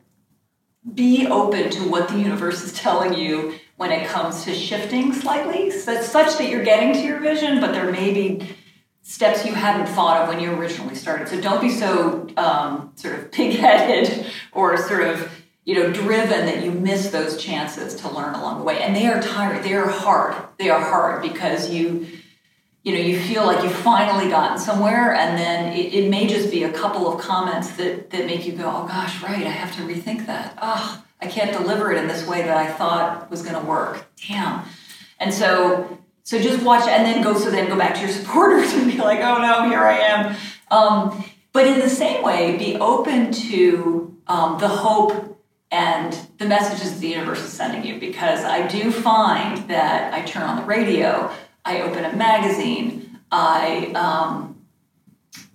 be 0.94 1.26
open 1.26 1.70
to 1.70 1.88
what 1.88 2.08
the 2.08 2.18
universe 2.18 2.62
is 2.62 2.72
telling 2.78 3.14
you 3.14 3.54
when 3.76 3.90
it 3.90 4.06
comes 4.06 4.44
to 4.44 4.54
shifting 4.54 5.12
slightly, 5.12 5.70
such, 5.70 6.04
such 6.04 6.38
that 6.38 6.48
you're 6.48 6.64
getting 6.64 6.92
to 6.92 7.00
your 7.00 7.20
vision, 7.20 7.60
but 7.60 7.72
there 7.72 7.90
may 7.90 8.12
be 8.12 8.46
steps 9.02 9.44
you 9.44 9.52
hadn't 9.52 9.92
thought 9.94 10.22
of 10.22 10.28
when 10.28 10.40
you 10.40 10.52
originally 10.52 10.94
started. 10.94 11.28
So 11.28 11.40
don't 11.40 11.60
be 11.60 11.70
so 11.70 12.28
um, 12.36 12.92
sort 12.94 13.18
of 13.18 13.32
pig-headed 13.32 14.26
or 14.52 14.76
sort 14.76 15.02
of 15.02 15.30
you 15.64 15.74
know 15.74 15.92
driven 15.92 16.46
that 16.46 16.64
you 16.64 16.72
miss 16.72 17.10
those 17.10 17.40
chances 17.42 17.94
to 17.96 18.08
learn 18.08 18.34
along 18.34 18.58
the 18.58 18.64
way. 18.64 18.80
And 18.82 18.94
they 18.94 19.06
are 19.06 19.20
tired. 19.20 19.64
They 19.64 19.74
are 19.74 19.88
hard. 19.88 20.34
They 20.58 20.70
are 20.70 20.80
hard 20.80 21.22
because 21.22 21.70
you 21.70 22.06
you 22.82 22.92
know 22.92 22.98
you 22.98 23.18
feel 23.18 23.46
like 23.46 23.62
you've 23.62 23.72
finally 23.72 24.28
gotten 24.28 24.58
somewhere 24.58 25.14
and 25.14 25.38
then 25.38 25.72
it, 25.72 25.94
it 25.94 26.10
may 26.10 26.26
just 26.26 26.50
be 26.50 26.64
a 26.64 26.72
couple 26.72 27.12
of 27.12 27.20
comments 27.20 27.70
that 27.76 28.10
that 28.10 28.26
make 28.26 28.46
you 28.46 28.52
go 28.52 28.64
oh 28.64 28.86
gosh 28.86 29.22
right 29.22 29.46
i 29.46 29.50
have 29.50 29.74
to 29.76 29.82
rethink 29.82 30.26
that. 30.26 30.58
Oh 30.60 31.02
i 31.20 31.26
can't 31.26 31.52
deliver 31.52 31.92
it 31.92 31.98
in 31.98 32.08
this 32.08 32.26
way 32.26 32.42
that 32.42 32.56
i 32.56 32.70
thought 32.70 33.30
was 33.30 33.42
going 33.42 33.54
to 33.54 33.66
work. 33.66 34.06
Damn. 34.28 34.64
And 35.18 35.32
so 35.32 35.98
so 36.24 36.40
just 36.40 36.62
watch 36.64 36.88
and 36.88 37.04
then 37.06 37.22
go 37.22 37.38
so 37.38 37.50
then 37.50 37.68
go 37.68 37.76
back 37.76 37.94
to 37.94 38.00
your 38.00 38.10
supporters 38.20 38.72
and 38.74 38.90
be 38.90 38.98
like 38.98 39.20
oh 39.20 39.40
no 39.40 39.68
here 39.68 39.80
i 39.80 39.98
am. 39.98 40.36
Um, 40.70 41.24
but 41.52 41.66
in 41.66 41.80
the 41.80 41.90
same 41.90 42.22
way 42.22 42.56
be 42.56 42.76
open 42.76 43.32
to 43.32 44.16
um, 44.26 44.58
the 44.58 44.68
hope 44.68 45.28
and 45.70 46.16
the 46.38 46.46
messages 46.46 46.98
the 46.98 47.08
universe 47.08 47.40
is 47.40 47.52
sending 47.52 47.84
you 47.84 47.98
because 47.98 48.44
i 48.44 48.66
do 48.66 48.90
find 48.90 49.68
that 49.68 50.12
i 50.12 50.20
turn 50.22 50.42
on 50.42 50.56
the 50.56 50.64
radio 50.64 51.30
I 51.64 51.82
open 51.82 52.04
a 52.04 52.14
magazine. 52.16 53.20
I, 53.30 53.92
um, 53.94 54.64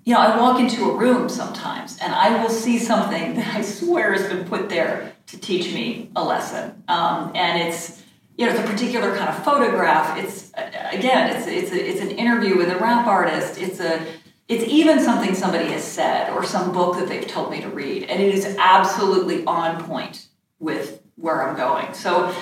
you 0.04 0.14
know, 0.14 0.20
I 0.20 0.38
walk 0.40 0.60
into 0.60 0.90
a 0.90 0.98
room 0.98 1.30
sometimes 1.30 1.98
and 2.00 2.14
I 2.14 2.42
will 2.42 2.50
see 2.50 2.80
something 2.80 3.36
that 3.36 3.56
I 3.56 3.62
swear 3.62 4.14
has 4.14 4.28
been 4.28 4.46
put 4.46 4.70
there 4.70 5.14
to 5.28 5.38
teach 5.38 5.74
me 5.74 6.10
a 6.16 6.24
lesson. 6.24 6.84
Um, 6.88 7.32
and 7.36 7.62
it's, 7.62 8.02
you 8.38 8.46
know, 8.46 8.54
it's 8.54 8.62
a 8.62 8.72
particular 8.72 9.16
kind 9.16 9.30
of 9.30 9.44
photograph. 9.44 10.18
It's 10.18 10.52
again, 10.56 11.36
it's 11.36 11.48
it's 11.48 11.72
a, 11.72 11.90
it's 11.90 12.02
an 12.02 12.12
interview 12.12 12.58
with 12.58 12.70
a 12.70 12.78
rap 12.78 13.08
artist. 13.08 13.60
It's 13.60 13.80
a 13.80 14.06
it's 14.48 14.64
even 14.66 15.02
something 15.02 15.36
somebody 15.36 15.66
has 15.72 15.84
said 15.84 16.32
or 16.32 16.44
some 16.44 16.72
book 16.72 16.96
that 16.98 17.10
they've 17.10 17.28
told 17.28 17.52
me 17.52 17.62
to 17.62 17.70
read, 17.70 18.04
and 18.04 18.22
it 18.22 18.34
is 18.34 18.56
absolutely 18.60 19.44
on 19.46 19.84
point 19.84 20.28
with 20.60 21.02
where 21.16 21.48
I'm 21.48 21.58
going. 21.58 21.94
So 21.94 22.34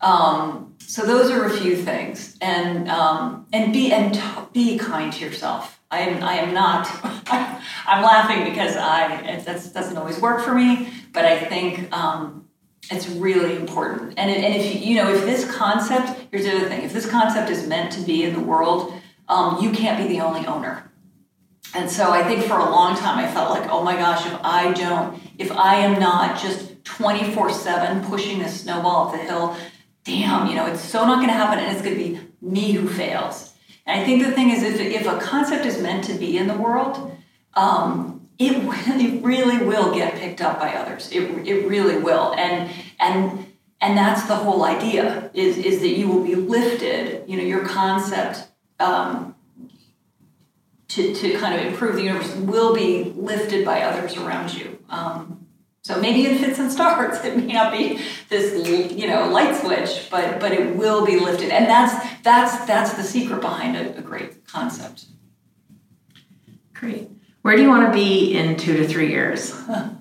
um, 0.00 0.75
so 0.86 1.04
those 1.04 1.30
are 1.32 1.44
a 1.44 1.50
few 1.50 1.76
things, 1.76 2.36
and 2.40 2.88
um, 2.88 3.46
and 3.52 3.72
be 3.72 3.92
and 3.92 4.14
t- 4.14 4.20
be 4.52 4.78
kind 4.78 5.12
to 5.12 5.24
yourself. 5.24 5.80
I 5.90 6.00
am 6.00 6.22
I 6.22 6.34
am 6.34 6.54
not. 6.54 6.88
I'm 7.86 8.02
laughing 8.02 8.44
because 8.44 8.76
I 8.76 9.40
that 9.44 9.74
doesn't 9.74 9.96
always 9.96 10.20
work 10.20 10.44
for 10.44 10.54
me, 10.54 10.88
but 11.12 11.24
I 11.24 11.38
think 11.38 11.92
um, 11.92 12.48
it's 12.90 13.08
really 13.08 13.56
important. 13.56 14.14
And 14.16 14.30
it, 14.30 14.38
and 14.44 14.54
if 14.54 14.84
you, 14.84 14.94
know 14.96 15.12
if 15.12 15.22
this 15.22 15.50
concept 15.52 16.28
here's 16.30 16.44
the 16.44 16.56
other 16.56 16.68
thing 16.68 16.82
if 16.82 16.92
this 16.92 17.08
concept 17.08 17.50
is 17.50 17.66
meant 17.66 17.90
to 17.92 18.00
be 18.02 18.22
in 18.22 18.32
the 18.32 18.40
world, 18.40 18.94
um, 19.28 19.58
you 19.60 19.72
can't 19.72 19.98
be 19.98 20.06
the 20.14 20.20
only 20.20 20.46
owner. 20.46 20.90
And 21.74 21.90
so 21.90 22.10
I 22.10 22.22
think 22.22 22.44
for 22.44 22.58
a 22.58 22.70
long 22.70 22.96
time 22.96 23.18
I 23.18 23.28
felt 23.28 23.50
like, 23.50 23.68
oh 23.70 23.82
my 23.82 23.96
gosh, 23.96 24.24
if 24.24 24.38
I 24.42 24.72
don't, 24.72 25.20
if 25.36 25.50
I 25.50 25.76
am 25.76 25.98
not 25.98 26.40
just 26.40 26.84
24 26.84 27.50
7 27.50 28.04
pushing 28.04 28.38
this 28.38 28.60
snowball 28.60 29.08
up 29.08 29.12
the 29.12 29.18
hill, 29.18 29.56
damn, 30.06 30.46
you 30.46 30.54
know, 30.54 30.66
it's 30.66 30.80
so 30.80 31.04
not 31.04 31.16
going 31.16 31.28
to 31.28 31.34
happen 31.34 31.58
and 31.58 31.72
it's 31.72 31.84
going 31.84 31.96
to 31.96 32.02
be 32.02 32.20
me 32.40 32.72
who 32.72 32.88
fails. 32.88 33.52
And 33.84 34.00
I 34.00 34.04
think 34.04 34.24
the 34.24 34.32
thing 34.32 34.50
is, 34.50 34.62
if, 34.62 34.80
if 34.80 35.06
a 35.06 35.18
concept 35.18 35.66
is 35.66 35.82
meant 35.82 36.04
to 36.04 36.14
be 36.14 36.38
in 36.38 36.46
the 36.46 36.56
world, 36.56 37.12
um, 37.54 38.28
it 38.38 38.62
really, 38.86 39.18
really 39.18 39.64
will 39.66 39.92
get 39.94 40.14
picked 40.14 40.40
up 40.40 40.60
by 40.60 40.74
others. 40.74 41.10
It, 41.10 41.22
it 41.46 41.68
really 41.68 41.98
will. 41.98 42.34
And, 42.34 42.70
and, 43.00 43.46
and 43.80 43.98
that's 43.98 44.26
the 44.26 44.36
whole 44.36 44.64
idea 44.64 45.30
is, 45.34 45.58
is 45.58 45.80
that 45.80 45.90
you 45.90 46.08
will 46.08 46.22
be 46.22 46.36
lifted, 46.36 47.28
you 47.28 47.36
know, 47.36 47.42
your 47.42 47.66
concept 47.66 48.46
um, 48.78 49.34
to, 50.88 51.14
to 51.14 51.38
kind 51.38 51.58
of 51.58 51.66
improve 51.66 51.96
the 51.96 52.02
universe 52.02 52.32
will 52.36 52.74
be 52.74 53.12
lifted 53.16 53.64
by 53.64 53.82
others 53.82 54.16
around 54.16 54.54
you. 54.54 54.78
Um, 54.88 55.45
so 55.86 56.00
maybe 56.00 56.26
in 56.26 56.36
fits 56.38 56.58
and 56.58 56.72
starts, 56.72 57.24
it 57.24 57.36
may 57.36 57.52
not 57.52 57.70
be 57.70 58.00
this 58.28 58.66
you 58.66 59.06
know 59.06 59.30
light 59.30 59.54
switch, 59.54 60.08
but 60.10 60.40
but 60.40 60.50
it 60.50 60.74
will 60.74 61.06
be 61.06 61.20
lifted, 61.20 61.50
and 61.50 61.66
that's 61.66 61.94
that's 62.24 62.66
that's 62.66 62.94
the 62.94 63.04
secret 63.04 63.40
behind 63.40 63.76
a, 63.76 63.96
a 63.96 64.02
great 64.02 64.48
concept. 64.48 65.04
Great. 66.74 67.08
Where 67.42 67.54
do 67.54 67.62
you 67.62 67.68
want 67.68 67.86
to 67.86 67.92
be 67.92 68.36
in 68.36 68.56
two 68.56 68.76
to 68.78 68.88
three 68.88 69.10
years? 69.10 69.52
uh, 69.68 69.94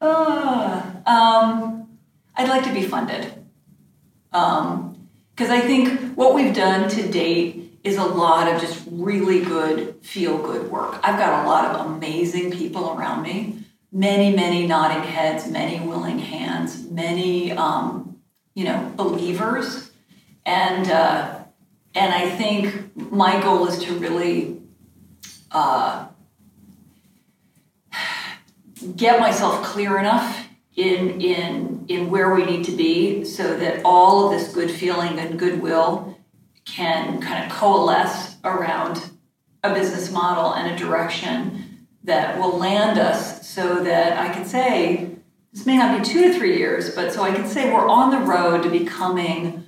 um, 1.06 1.88
I'd 2.34 2.48
like 2.48 2.64
to 2.64 2.74
be 2.74 2.82
funded 2.82 3.32
because 4.32 4.60
um, 4.72 5.06
I 5.38 5.60
think 5.60 6.16
what 6.16 6.34
we've 6.34 6.52
done 6.52 6.90
to 6.90 7.08
date 7.08 7.78
is 7.84 7.96
a 7.96 8.04
lot 8.04 8.52
of 8.52 8.60
just 8.60 8.82
really 8.90 9.44
good 9.44 10.04
feel 10.04 10.36
good 10.38 10.68
work. 10.68 10.98
I've 11.04 11.16
got 11.16 11.44
a 11.44 11.48
lot 11.48 11.64
of 11.66 11.86
amazing 11.86 12.50
people 12.50 12.90
around 12.90 13.22
me 13.22 13.62
many, 13.92 14.34
many 14.34 14.66
nodding 14.66 15.02
heads, 15.02 15.48
many 15.48 15.80
willing 15.80 16.18
hands, 16.18 16.88
many, 16.90 17.52
um, 17.52 18.20
you 18.54 18.64
know, 18.64 18.92
believers. 18.96 19.90
And, 20.44 20.90
uh, 20.90 21.38
and 21.94 22.14
I 22.14 22.28
think 22.30 22.96
my 22.96 23.40
goal 23.40 23.66
is 23.66 23.82
to 23.84 23.94
really 23.98 24.60
uh, 25.50 26.08
get 28.96 29.20
myself 29.20 29.64
clear 29.64 29.98
enough 29.98 30.46
in, 30.76 31.20
in, 31.20 31.86
in 31.88 32.10
where 32.10 32.34
we 32.34 32.44
need 32.44 32.64
to 32.66 32.72
be 32.72 33.24
so 33.24 33.56
that 33.56 33.80
all 33.84 34.26
of 34.26 34.38
this 34.38 34.52
good 34.52 34.70
feeling 34.70 35.18
and 35.18 35.38
goodwill 35.38 36.18
can 36.66 37.20
kind 37.20 37.44
of 37.44 37.56
coalesce 37.56 38.36
around 38.44 39.10
a 39.64 39.72
business 39.72 40.12
model 40.12 40.52
and 40.52 40.74
a 40.74 40.76
direction 40.76 41.65
that 42.06 42.38
will 42.38 42.56
land 42.56 42.98
us 42.98 43.46
so 43.46 43.82
that 43.82 44.16
I 44.16 44.32
can 44.32 44.44
say, 44.44 45.10
this 45.52 45.66
may 45.66 45.76
not 45.76 45.98
be 45.98 46.08
two 46.08 46.32
to 46.32 46.38
three 46.38 46.56
years, 46.56 46.94
but 46.94 47.12
so 47.12 47.22
I 47.22 47.32
can 47.32 47.46
say 47.46 47.72
we're 47.72 47.86
on 47.86 48.10
the 48.10 48.18
road 48.18 48.62
to 48.62 48.70
becoming 48.70 49.64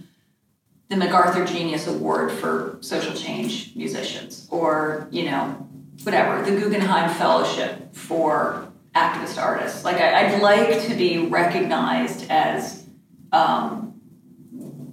the 0.89 0.97
MacArthur 0.97 1.45
Genius 1.45 1.87
Award 1.87 2.33
for 2.33 2.79
social 2.81 3.13
change 3.13 3.75
musicians, 3.77 4.49
or, 4.51 5.09
you 5.11 5.25
know, 5.25 5.69
whatever, 6.05 6.43
the 6.49 6.59
Guggenheim 6.59 7.11
Fellowship 7.15 7.95
for 7.95 8.69
activist 8.95 9.43
artists. 9.43 9.85
Like, 9.85 9.97
I, 9.97 10.33
would 10.33 10.43
like 10.43 10.83
to 10.87 10.95
be 10.95 11.27
recognized 11.27 12.31
as, 12.31 12.87
um, 13.33 14.01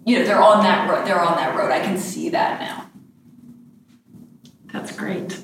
you 0.05 0.19
know, 0.19 0.25
they're 0.25 0.41
on 0.41 0.63
that 0.63 0.89
road. 0.89 1.07
They're 1.07 1.21
on 1.21 1.37
that 1.37 1.55
road. 1.55 1.71
I 1.71 1.79
can 1.79 1.97
see 1.97 2.29
that 2.29 2.59
now. 2.59 2.89
That's 4.73 4.95
great. 4.95 5.39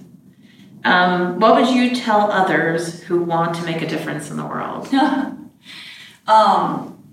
Um, 0.83 1.39
what 1.39 1.55
would 1.55 1.69
you 1.69 1.95
tell 1.95 2.31
others 2.31 3.01
who 3.03 3.21
want 3.21 3.55
to 3.55 3.63
make 3.63 3.81
a 3.81 3.87
difference 3.87 4.31
in 4.31 4.37
the 4.37 4.45
world? 4.45 4.91
um, 6.27 7.03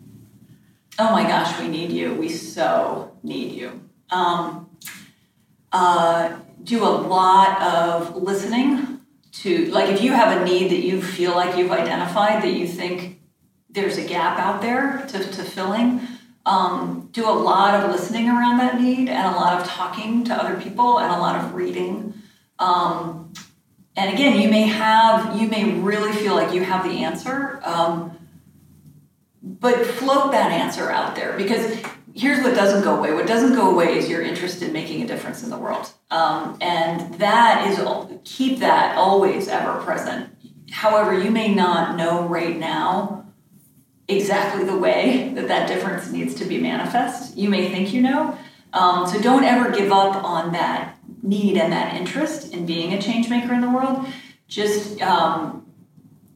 oh 0.99 1.13
my 1.13 1.23
gosh, 1.25 1.59
we 1.61 1.69
need 1.69 1.93
you. 1.93 2.15
We 2.15 2.29
so 2.29 3.17
need 3.23 3.53
you. 3.53 3.81
Um, 4.11 4.71
uh, 5.71 6.39
do 6.65 6.83
a 6.83 6.89
lot 6.89 7.61
of 7.61 8.17
listening 8.17 9.01
to, 9.33 9.67
like, 9.67 9.91
if 9.91 10.03
you 10.03 10.13
have 10.13 10.41
a 10.41 10.45
need 10.45 10.71
that 10.71 10.81
you 10.81 11.03
feel 11.03 11.33
like 11.33 11.57
you've 11.57 11.71
identified 11.71 12.43
that 12.43 12.53
you 12.53 12.67
think 12.67 13.21
there's 13.69 13.99
a 13.99 14.05
gap 14.05 14.39
out 14.39 14.63
there 14.63 15.05
to, 15.09 15.19
to 15.19 15.43
filling. 15.43 16.01
Um, 16.47 17.11
do 17.13 17.29
a 17.29 17.31
lot 17.31 17.75
of 17.75 17.91
listening 17.91 18.29
around 18.29 18.59
that 18.59 18.81
need 18.81 19.11
and 19.11 19.35
a 19.35 19.37
lot 19.37 19.61
of 19.61 19.67
talking 19.67 20.25
to 20.25 20.35
other 20.35 20.59
people 20.59 20.99
and 20.99 21.13
a 21.13 21.19
lot 21.19 21.45
of 21.45 21.55
reading. 21.55 22.15
And 23.99 24.15
again, 24.15 24.41
you 24.41 24.49
may 24.49 24.63
have, 24.63 25.41
you 25.41 25.49
may 25.49 25.73
really 25.73 26.13
feel 26.13 26.37
like 26.37 26.55
you 26.55 26.63
have 26.63 26.85
the 26.85 27.03
answer, 27.03 27.61
um, 27.65 28.17
but 29.43 29.85
float 29.85 30.31
that 30.31 30.53
answer 30.53 30.89
out 30.89 31.17
there 31.17 31.37
because 31.37 31.83
here's 32.15 32.41
what 32.45 32.55
doesn't 32.55 32.85
go 32.85 32.97
away. 32.97 33.13
What 33.13 33.27
doesn't 33.27 33.57
go 33.57 33.73
away 33.73 33.99
is 33.99 34.09
your 34.09 34.23
interest 34.23 34.63
in 34.63 34.73
making 34.73 35.03
a 35.03 35.07
difference 35.09 35.43
in 35.43 35.51
the 35.51 35.59
world. 35.59 35.91
Um, 36.13 36.57
and 36.61 37.13
that 37.15 37.67
is, 37.67 37.81
keep 38.23 38.61
that 38.61 38.97
always 38.97 39.49
ever 39.49 39.81
present. 39.81 40.31
however, 40.71 41.19
you 41.19 41.33
may 41.33 41.53
not 41.53 41.97
know 41.97 42.29
right 42.29 42.57
now 42.57 43.27
exactly 44.07 44.63
the 44.65 44.79
way 44.79 45.33
that 45.35 45.49
that 45.49 45.67
difference 45.67 46.13
needs 46.13 46.37
to 46.37 46.45
be 46.45 46.61
manifest. 46.61 47.37
You 47.37 47.49
may 47.49 47.69
think 47.69 47.93
you 47.93 48.03
know. 48.03 48.39
Um, 48.73 49.09
so 49.09 49.21
don't 49.21 49.43
ever 49.43 49.73
give 49.73 49.91
up 49.91 50.23
on 50.23 50.53
that 50.53 50.98
need 51.23 51.57
and 51.57 51.73
that 51.73 51.95
interest 51.95 52.53
in 52.53 52.67
being 52.67 52.95
a 52.95 53.01
change 53.01 53.29
maker 53.29 53.53
in 53.53 53.61
the 53.61 53.71
world. 53.71 54.07
Just 54.47 55.01
um, 55.03 55.67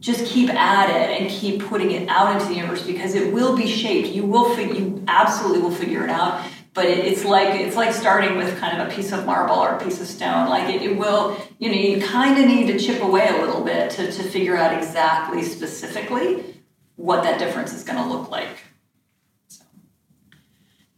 just 0.00 0.26
keep 0.26 0.50
at 0.50 0.90
it 0.90 1.20
and 1.20 1.30
keep 1.30 1.62
putting 1.62 1.92
it 1.92 2.08
out 2.08 2.34
into 2.34 2.46
the 2.46 2.54
universe 2.54 2.84
because 2.84 3.14
it 3.14 3.32
will 3.32 3.56
be 3.56 3.66
shaped. 3.66 4.08
You 4.08 4.26
will 4.26 4.54
fig- 4.54 4.76
you 4.76 5.04
absolutely 5.06 5.62
will 5.62 5.70
figure 5.70 6.04
it 6.04 6.10
out. 6.10 6.44
But 6.74 6.86
it, 6.86 6.98
it's 6.98 7.24
like 7.24 7.60
it's 7.60 7.76
like 7.76 7.92
starting 7.92 8.36
with 8.36 8.58
kind 8.58 8.80
of 8.80 8.88
a 8.88 8.90
piece 8.90 9.12
of 9.12 9.24
marble 9.24 9.56
or 9.56 9.76
a 9.76 9.82
piece 9.82 10.00
of 10.00 10.06
stone. 10.06 10.48
Like 10.48 10.74
it, 10.74 10.82
it 10.82 10.96
will, 10.96 11.36
you 11.58 11.68
know, 11.68 11.76
you 11.76 12.00
kind 12.00 12.38
of 12.38 12.46
need 12.46 12.66
to 12.66 12.78
chip 12.78 13.02
away 13.02 13.28
a 13.28 13.40
little 13.40 13.62
bit 13.62 13.90
to, 13.92 14.10
to 14.10 14.22
figure 14.22 14.56
out 14.56 14.76
exactly 14.76 15.42
specifically 15.42 16.44
what 16.96 17.22
that 17.22 17.38
difference 17.38 17.72
is 17.72 17.84
going 17.84 17.98
to 17.98 18.04
look 18.04 18.30
like. 18.30 18.58
So. 19.48 19.64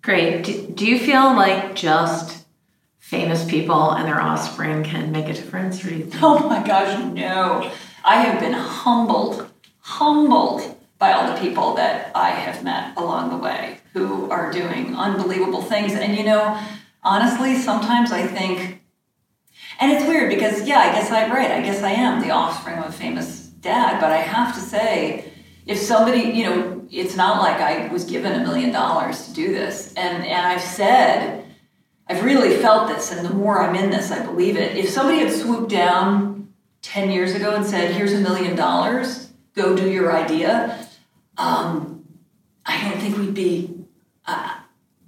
Great. 0.03 0.45
Do, 0.45 0.67
do 0.69 0.87
you 0.87 0.99
feel 0.99 1.35
like 1.35 1.75
just 1.75 2.44
famous 3.15 3.45
people 3.45 3.93
and 3.93 4.09
their 4.09 4.21
offspring 4.21 4.83
can 4.83 5.13
make 5.13 5.29
a 5.29 5.33
difference? 5.33 5.85
You? 5.85 6.11
Oh 6.21 6.49
my 6.49 6.67
gosh, 6.67 6.99
no. 7.13 7.71
I 8.05 8.17
have 8.17 8.41
been 8.41 8.53
humbled, 8.53 9.49
humbled 9.79 10.77
by 10.99 11.13
all 11.13 11.33
the 11.33 11.41
people 11.41 11.75
that 11.75 12.11
I 12.15 12.31
have 12.31 12.65
met 12.65 12.97
along 12.97 13.31
the 13.31 13.37
way 13.37 13.79
who 13.93 14.29
are 14.31 14.51
doing 14.51 14.97
unbelievable 14.97 15.63
things. 15.63 15.93
And 15.93 16.17
you 16.17 16.25
know, 16.25 16.61
honestly, 17.05 17.57
sometimes 17.57 18.11
I 18.11 18.27
think, 18.27 18.83
and 19.79 19.93
it's 19.93 20.05
weird 20.07 20.29
because, 20.29 20.67
yeah, 20.67 20.79
I 20.79 20.93
guess 20.93 21.11
I'm 21.13 21.31
right. 21.31 21.53
I 21.53 21.63
guess 21.63 21.83
I 21.83 21.93
am 21.93 22.21
the 22.21 22.31
offspring 22.31 22.79
of 22.79 22.87
a 22.87 22.93
famous 22.93 23.47
dad, 23.47 24.01
but 24.01 24.11
I 24.11 24.19
have 24.19 24.55
to 24.57 24.61
say, 24.61 25.31
if 25.67 25.79
somebody, 25.79 26.21
you 26.21 26.45
know, 26.45 26.87
it's 26.91 27.17
not 27.17 27.41
like 27.41 27.61
I 27.61 27.93
was 27.93 28.05
given 28.05 28.33
a 28.33 28.43
million 28.43 28.73
dollars 28.73 29.29
to 29.29 29.33
do 29.33 29.53
this. 29.53 29.95
And, 29.95 30.25
and 30.25 30.47
I've 30.47 30.61
said, 30.61 31.44
I've 32.07 32.23
really 32.25 32.57
felt 32.57 32.89
this, 32.89 33.13
and 33.13 33.27
the 33.27 33.33
more 33.33 33.63
I'm 33.63 33.75
in 33.75 33.91
this, 33.91 34.11
I 34.11 34.25
believe 34.25 34.57
it. 34.57 34.77
If 34.77 34.91
somebody 34.91 35.21
had 35.21 35.33
swooped 35.33 35.71
down 35.71 36.53
10 36.83 37.11
years 37.11 37.35
ago 37.35 37.55
and 37.55 37.65
said, 37.65 37.93
here's 37.93 38.13
a 38.13 38.21
million 38.21 38.55
dollars, 38.55 39.31
go 39.55 39.75
do 39.75 39.91
your 39.91 40.15
idea, 40.15 40.87
um, 41.39 42.05
I 42.67 42.81
don't 42.83 43.01
think 43.01 43.17
we'd 43.17 43.35
be, 43.35 43.75
uh, 44.27 44.59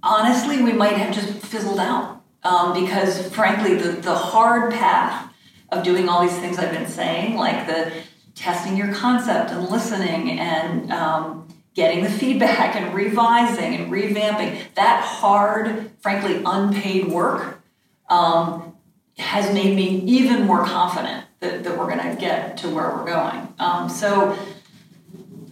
honestly, 0.02 0.62
we 0.62 0.72
might 0.72 0.96
have 0.96 1.14
just 1.14 1.44
fizzled 1.44 1.78
out. 1.78 2.16
Um, 2.42 2.80
because 2.80 3.28
frankly, 3.34 3.74
the, 3.74 3.90
the 3.90 4.14
hard 4.14 4.72
path 4.72 5.32
of 5.70 5.82
doing 5.82 6.08
all 6.08 6.22
these 6.22 6.38
things 6.38 6.58
I've 6.58 6.70
been 6.70 6.86
saying, 6.86 7.34
like 7.34 7.66
the 7.66 7.92
testing 8.36 8.76
your 8.76 8.94
concept 8.94 9.50
and 9.50 9.68
listening 9.68 10.38
and 10.38 10.92
um, 10.92 11.48
getting 11.76 12.02
the 12.02 12.10
feedback 12.10 12.74
and 12.74 12.92
revising 12.94 13.74
and 13.74 13.92
revamping, 13.92 14.58
that 14.74 15.04
hard, 15.04 15.90
frankly, 16.00 16.42
unpaid 16.44 17.06
work 17.06 17.60
um, 18.08 18.74
has 19.18 19.52
made 19.52 19.76
me 19.76 19.98
even 20.00 20.44
more 20.46 20.64
confident 20.64 21.26
that, 21.40 21.62
that 21.62 21.78
we're 21.78 21.86
going 21.86 22.16
to 22.16 22.16
get 22.18 22.56
to 22.56 22.68
where 22.70 22.88
we're 22.96 23.04
going. 23.04 23.46
Um, 23.58 23.90
so 23.90 24.32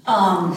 um, 0.07 0.53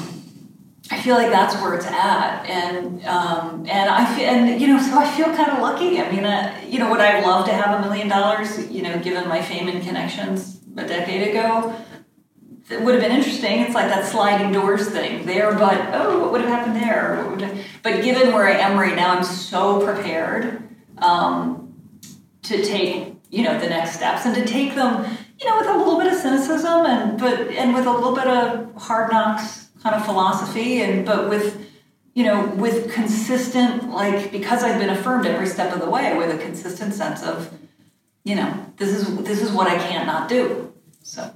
I 0.90 1.02
feel 1.02 1.16
like 1.16 1.32
that's 1.32 1.62
where 1.62 1.74
it's 1.74 1.86
at, 1.86 2.46
and 2.46 3.06
um, 3.06 3.66
and 3.70 3.90
I 3.90 4.16
feel 4.16 4.26
and 4.26 4.62
you 4.62 4.68
know 4.68 4.82
so 4.82 4.98
I 4.98 5.10
feel 5.10 5.26
kind 5.36 5.52
of 5.52 5.60
lucky. 5.60 6.00
I 6.00 6.10
mean, 6.10 6.24
uh, 6.24 6.62
you 6.66 6.80
know, 6.80 6.90
would 6.90 7.02
I 7.02 7.20
love 7.22 7.46
to 7.48 7.52
have 7.52 7.80
a 7.80 7.88
million 7.88 8.08
dollars? 8.08 8.72
You 8.72 8.84
know, 8.84 8.98
given 9.00 9.28
my 9.28 9.42
fame 9.42 9.68
and 9.68 9.84
connections 9.84 10.62
a 10.78 10.88
decade 10.88 11.30
ago. 11.30 11.76
It 12.70 12.82
would 12.82 12.96
have 12.96 13.04
been 13.04 13.14
interesting. 13.14 13.62
It's 13.62 13.74
like 13.74 13.88
that 13.88 14.06
sliding 14.06 14.52
doors 14.52 14.90
thing 14.90 15.26
there, 15.26 15.54
but 15.54 15.94
oh, 15.94 16.20
what 16.20 16.32
would 16.34 16.42
have 16.42 16.50
happened 16.50 16.76
there? 16.76 17.64
But 17.82 18.04
given 18.04 18.34
where 18.34 18.46
I 18.46 18.58
am 18.58 18.78
right 18.78 18.96
now, 18.96 19.16
I'm 19.16 19.24
so 19.24 19.86
prepared 19.86 20.62
um, 20.98 21.74
to 22.44 22.64
take 22.64 23.18
you 23.30 23.44
know 23.44 23.60
the 23.60 23.68
next 23.68 23.96
steps 23.96 24.26
and 24.26 24.36
to 24.36 24.46
take 24.46 24.76
them 24.76 25.06
you 25.40 25.48
know 25.48 25.58
with 25.58 25.68
a 25.68 25.78
little 25.78 25.98
bit 25.98 26.08
of 26.12 26.18
cynicism 26.18 26.86
and 26.86 27.20
but 27.20 27.40
and 27.50 27.74
with 27.74 27.86
a 27.86 27.92
little 27.92 28.16
bit 28.16 28.28
of 28.28 28.74
hard 28.76 29.12
knocks 29.12 29.70
kind 29.84 29.96
of 29.96 30.06
philosophy 30.06 30.82
and 30.82 31.06
but 31.06 31.30
with 31.30 31.68
you 32.14 32.24
know 32.24 32.46
with 32.56 32.92
consistent 32.94 33.90
like 33.90 34.32
because 34.32 34.64
I've 34.64 34.80
been 34.80 34.90
affirmed 34.90 35.26
every 35.26 35.48
step 35.48 35.74
of 35.74 35.82
the 35.82 35.90
way 35.90 36.18
with 36.18 36.34
a 36.34 36.38
consistent 36.38 36.94
sense 36.94 37.22
of 37.22 37.54
you 38.24 38.36
know 38.36 38.66
this 38.78 38.90
is 38.90 39.18
this 39.24 39.42
is 39.42 39.52
what 39.52 39.68
I 39.68 39.78
can't 39.78 40.08
not 40.08 40.30
do 40.30 40.74
so 41.04 41.32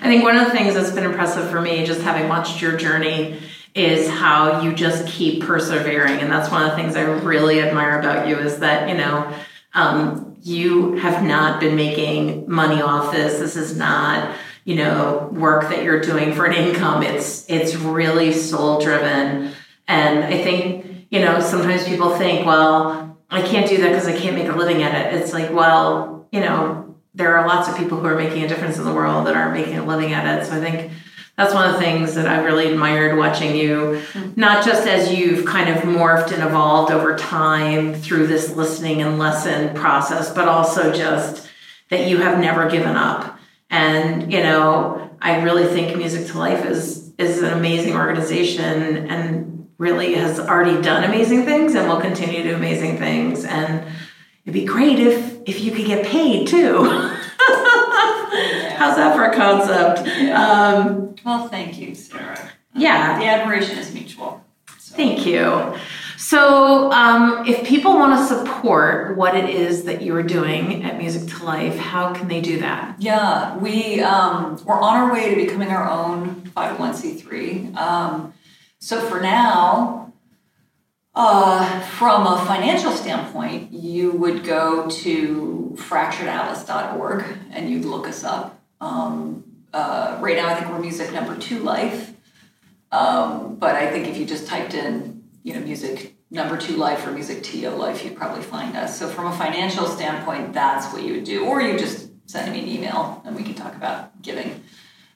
I 0.00 0.04
think 0.04 0.22
one 0.22 0.36
of 0.36 0.46
the 0.46 0.50
things 0.50 0.74
that's 0.74 0.90
been 0.92 1.04
impressive 1.04 1.50
for 1.50 1.60
me 1.60 1.84
just 1.84 2.00
having 2.00 2.28
watched 2.28 2.60
your 2.60 2.76
journey 2.76 3.40
is 3.74 4.08
how 4.08 4.62
you 4.62 4.74
just 4.74 5.06
keep 5.06 5.44
persevering 5.44 6.20
and 6.20 6.32
that's 6.32 6.50
one 6.50 6.62
of 6.62 6.70
the 6.70 6.76
things 6.76 6.96
I 6.96 7.02
really 7.02 7.60
admire 7.60 8.00
about 8.00 8.26
you 8.26 8.36
is 8.36 8.58
that 8.58 8.88
you 8.88 8.96
know 8.96 9.32
um, 9.74 10.30
you 10.42 10.94
have 10.94 11.22
not 11.22 11.60
been 11.60 11.76
making 11.76 12.50
money 12.50 12.80
off 12.80 13.12
this. 13.12 13.38
This 13.38 13.56
is 13.56 13.76
not, 13.76 14.36
you 14.64 14.76
know, 14.76 15.28
work 15.32 15.68
that 15.68 15.84
you're 15.84 16.00
doing 16.00 16.32
for 16.32 16.46
an 16.46 16.54
income. 16.54 17.02
It's 17.02 17.48
it's 17.48 17.74
really 17.76 18.32
soul 18.32 18.80
driven. 18.80 19.52
And 19.86 20.24
I 20.24 20.42
think, 20.42 21.06
you 21.10 21.20
know, 21.20 21.40
sometimes 21.40 21.84
people 21.84 22.16
think, 22.16 22.46
well, 22.46 23.18
I 23.30 23.42
can't 23.42 23.68
do 23.68 23.78
that 23.78 23.88
because 23.88 24.06
I 24.06 24.16
can't 24.16 24.36
make 24.36 24.48
a 24.48 24.56
living 24.56 24.82
at 24.82 24.94
it. 24.94 25.20
It's 25.20 25.32
like, 25.32 25.52
well, 25.52 26.28
you 26.32 26.40
know, 26.40 26.89
there 27.14 27.36
are 27.36 27.46
lots 27.46 27.68
of 27.68 27.76
people 27.76 27.98
who 27.98 28.06
are 28.06 28.16
making 28.16 28.42
a 28.44 28.48
difference 28.48 28.78
in 28.78 28.84
the 28.84 28.94
world 28.94 29.26
that 29.26 29.36
aren't 29.36 29.54
making 29.54 29.76
a 29.76 29.84
living 29.84 30.12
at 30.12 30.38
it. 30.38 30.46
So 30.46 30.56
I 30.56 30.60
think 30.60 30.92
that's 31.36 31.54
one 31.54 31.68
of 31.68 31.74
the 31.74 31.80
things 31.80 32.14
that 32.14 32.26
I've 32.26 32.44
really 32.44 32.70
admired 32.70 33.16
watching 33.16 33.56
you, 33.56 34.02
mm-hmm. 34.12 34.32
not 34.38 34.64
just 34.64 34.86
as 34.86 35.12
you've 35.12 35.46
kind 35.46 35.70
of 35.70 35.82
morphed 35.84 36.32
and 36.32 36.42
evolved 36.42 36.92
over 36.92 37.16
time 37.16 37.94
through 37.94 38.26
this 38.26 38.54
listening 38.54 39.00
and 39.02 39.18
lesson 39.18 39.74
process, 39.74 40.32
but 40.32 40.48
also 40.48 40.92
just 40.92 41.48
that 41.88 42.08
you 42.08 42.18
have 42.18 42.38
never 42.38 42.68
given 42.68 42.94
up. 42.94 43.38
And, 43.70 44.32
you 44.32 44.42
know, 44.42 45.10
I 45.20 45.40
really 45.42 45.64
think 45.64 45.96
Music 45.96 46.26
to 46.28 46.38
Life 46.38 46.64
is 46.66 47.10
is 47.18 47.42
an 47.42 47.52
amazing 47.52 47.94
organization 47.96 49.10
and 49.10 49.68
really 49.76 50.14
has 50.14 50.40
already 50.40 50.80
done 50.80 51.04
amazing 51.04 51.44
things 51.44 51.74
and 51.74 51.86
will 51.86 52.00
continue 52.00 52.42
to 52.42 52.50
do 52.50 52.54
amazing 52.54 52.96
things. 52.96 53.44
And 53.44 53.84
it'd 54.44 54.54
be 54.54 54.64
great 54.64 54.98
if 54.98 55.38
if 55.46 55.60
you 55.60 55.72
could 55.72 55.86
get 55.86 56.06
paid 56.06 56.48
too. 56.48 56.84
How's 58.76 58.96
that 58.96 59.14
for 59.14 59.24
a 59.24 59.34
concept? 59.34 60.08
Um, 60.30 61.14
well, 61.24 61.48
thank 61.48 61.78
you, 61.78 61.94
Sarah. 61.94 62.50
Yeah. 62.74 63.18
The 63.18 63.26
admiration 63.26 63.78
is 63.78 63.92
mutual. 63.92 64.42
So. 64.78 64.96
Thank 64.96 65.26
you. 65.26 65.74
So, 66.16 66.92
um, 66.92 67.46
if 67.46 67.66
people 67.66 67.94
want 67.94 68.18
to 68.20 68.34
support 68.34 69.16
what 69.16 69.34
it 69.34 69.48
is 69.50 69.84
that 69.84 70.02
you 70.02 70.14
are 70.14 70.22
doing 70.22 70.84
at 70.84 70.98
Music 70.98 71.28
to 71.36 71.44
Life, 71.44 71.76
how 71.76 72.12
can 72.12 72.28
they 72.28 72.40
do 72.40 72.60
that? 72.60 72.96
Yeah, 73.00 73.56
we 73.56 74.00
um, 74.00 74.62
we're 74.64 74.78
on 74.78 74.96
our 74.96 75.12
way 75.12 75.30
to 75.30 75.36
becoming 75.36 75.70
our 75.70 75.88
own 75.88 76.42
501c3. 76.54 77.74
Um, 77.74 78.34
so 78.78 79.00
for 79.00 79.20
now, 79.20 80.09
uh, 81.14 81.80
from 81.80 82.26
a 82.26 82.44
financial 82.46 82.92
standpoint, 82.92 83.72
you 83.72 84.12
would 84.12 84.44
go 84.44 84.88
to 84.88 85.76
fracturedatlas.org 85.78 87.24
and 87.50 87.68
you'd 87.68 87.84
look 87.84 88.06
us 88.06 88.24
up. 88.24 88.60
Um, 88.80 89.44
uh, 89.72 90.18
right 90.20 90.36
now, 90.36 90.48
I 90.48 90.54
think 90.54 90.70
we're 90.70 90.78
music 90.78 91.12
number 91.12 91.36
two 91.36 91.60
life. 91.60 92.14
Um, 92.92 93.56
but 93.56 93.76
I 93.76 93.90
think 93.90 94.08
if 94.08 94.16
you 94.16 94.24
just 94.24 94.46
typed 94.46 94.74
in, 94.74 95.22
you 95.42 95.54
know, 95.54 95.60
music 95.60 96.16
number 96.30 96.56
two 96.56 96.76
life 96.76 97.06
or 97.06 97.12
music 97.12 97.42
TO 97.42 97.70
life, 97.70 98.04
you'd 98.04 98.16
probably 98.16 98.42
find 98.42 98.76
us. 98.76 98.98
So 98.98 99.08
from 99.08 99.26
a 99.26 99.36
financial 99.36 99.86
standpoint, 99.86 100.52
that's 100.52 100.92
what 100.92 101.02
you 101.02 101.14
would 101.14 101.24
do. 101.24 101.44
Or 101.44 101.60
you 101.60 101.78
just 101.78 102.08
send 102.26 102.52
me 102.52 102.60
an 102.60 102.68
email 102.68 103.22
and 103.24 103.36
we 103.36 103.42
can 103.42 103.54
talk 103.54 103.74
about 103.74 104.22
giving. 104.22 104.62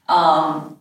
Um, 0.08 0.78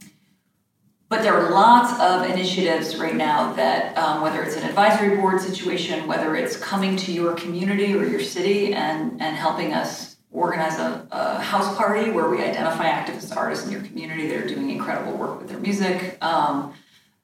but 1.13 1.21
there 1.21 1.35
are 1.35 1.51
lots 1.51 1.93
of 2.01 2.27
initiatives 2.27 2.97
right 2.97 3.15
now 3.15 3.53
that, 3.53 3.95
um, 3.99 4.23
whether 4.23 4.41
it's 4.41 4.55
an 4.55 4.63
advisory 4.63 5.15
board 5.15 5.39
situation, 5.39 6.07
whether 6.07 6.35
it's 6.35 6.57
coming 6.57 6.97
to 6.97 7.11
your 7.11 7.35
community 7.35 7.93
or 7.93 8.03
your 8.03 8.19
city 8.19 8.73
and, 8.73 9.21
and 9.21 9.35
helping 9.35 9.75
us 9.75 10.15
organize 10.31 10.79
a, 10.79 11.07
a, 11.11 11.39
house 11.39 11.77
party 11.77 12.09
where 12.09 12.27
we 12.29 12.41
identify 12.41 12.89
activist 12.89 13.37
artists 13.37 13.67
in 13.67 13.71
your 13.71 13.81
community 13.81 14.25
that 14.25 14.43
are 14.43 14.47
doing 14.47 14.71
incredible 14.71 15.15
work 15.15 15.39
with 15.39 15.49
their 15.49 15.59
music. 15.59 16.17
Um, 16.23 16.73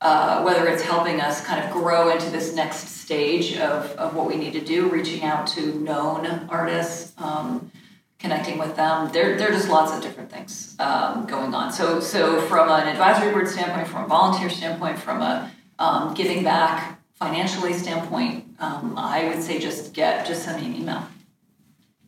uh, 0.02 0.44
whether 0.44 0.68
it's 0.68 0.84
helping 0.84 1.20
us 1.20 1.44
kind 1.44 1.66
of 1.66 1.72
grow 1.72 2.12
into 2.12 2.30
this 2.30 2.54
next 2.54 2.90
stage 2.90 3.58
of, 3.58 3.92
of 3.94 4.14
what 4.14 4.28
we 4.28 4.36
need 4.36 4.54
to 4.54 4.62
do, 4.62 4.88
reaching 4.88 5.24
out 5.24 5.48
to 5.48 5.74
known 5.80 6.48
artists, 6.52 7.14
um, 7.18 7.72
connecting 8.20 8.58
with 8.58 8.76
them. 8.76 9.12
There, 9.12 9.38
there 9.38 9.50
are 9.50 9.54
just 9.54 9.70
lots 9.70 9.94
of 9.94 10.02
different 10.02 10.30
things 10.30 10.76
um, 10.80 11.26
going 11.26 11.54
on. 11.54 11.72
So, 11.72 12.00
so 12.00 12.42
from 12.42 12.70
an 12.70 12.88
advisory 12.88 13.32
board 13.32 13.48
standpoint, 13.48 13.88
from 13.88 14.04
a 14.04 14.08
volunteer 14.08 14.50
standpoint, 14.50 15.00
from 15.00 15.22
a 15.22 15.52
um, 15.80 16.14
giving 16.14 16.44
back 16.44 17.00
financially 17.14 17.74
standpoint, 17.74 18.46
um, 18.60 18.96
I 18.98 19.30
would 19.30 19.42
say 19.42 19.60
just 19.60 19.94
get 19.94 20.28
just 20.28 20.44
send 20.44 20.62
me 20.62 20.68
an 20.68 20.76
email. 20.76 21.08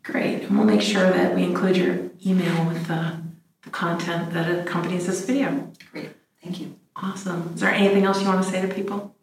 Great. 0.04 0.44
And 0.44 0.58
we'll 0.58 0.68
make 0.68 0.82
sure 0.82 1.10
that 1.10 1.34
we 1.34 1.44
include 1.44 1.78
your 1.78 2.10
email 2.26 2.66
with 2.68 2.88
the 2.88 3.18
the 3.64 3.70
content 3.70 4.34
that 4.34 4.50
accompanies 4.50 5.08
this 5.08 5.26
video. 5.26 5.72
Great. 5.92 6.10
Thank 6.44 6.60
you. 6.60 6.76
Awesome. 6.96 7.52
Is 7.54 7.62
there 7.62 7.72
anything 7.72 8.04
else 8.04 8.22
you 8.22 8.28
want 8.28 8.44
to 8.44 8.50
say 8.50 8.62
to 8.62 8.68
people? 8.68 9.16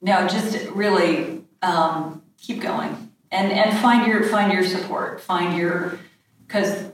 No, 0.00 0.26
just 0.26 0.70
really 0.70 1.44
um, 1.60 2.22
keep 2.38 2.62
going 2.62 3.09
and 3.30 3.52
and 3.52 3.78
find 3.78 4.06
your 4.06 4.24
find 4.24 4.52
your 4.52 4.64
support. 4.64 5.20
Find 5.20 5.56
your 5.56 5.98
because 6.46 6.90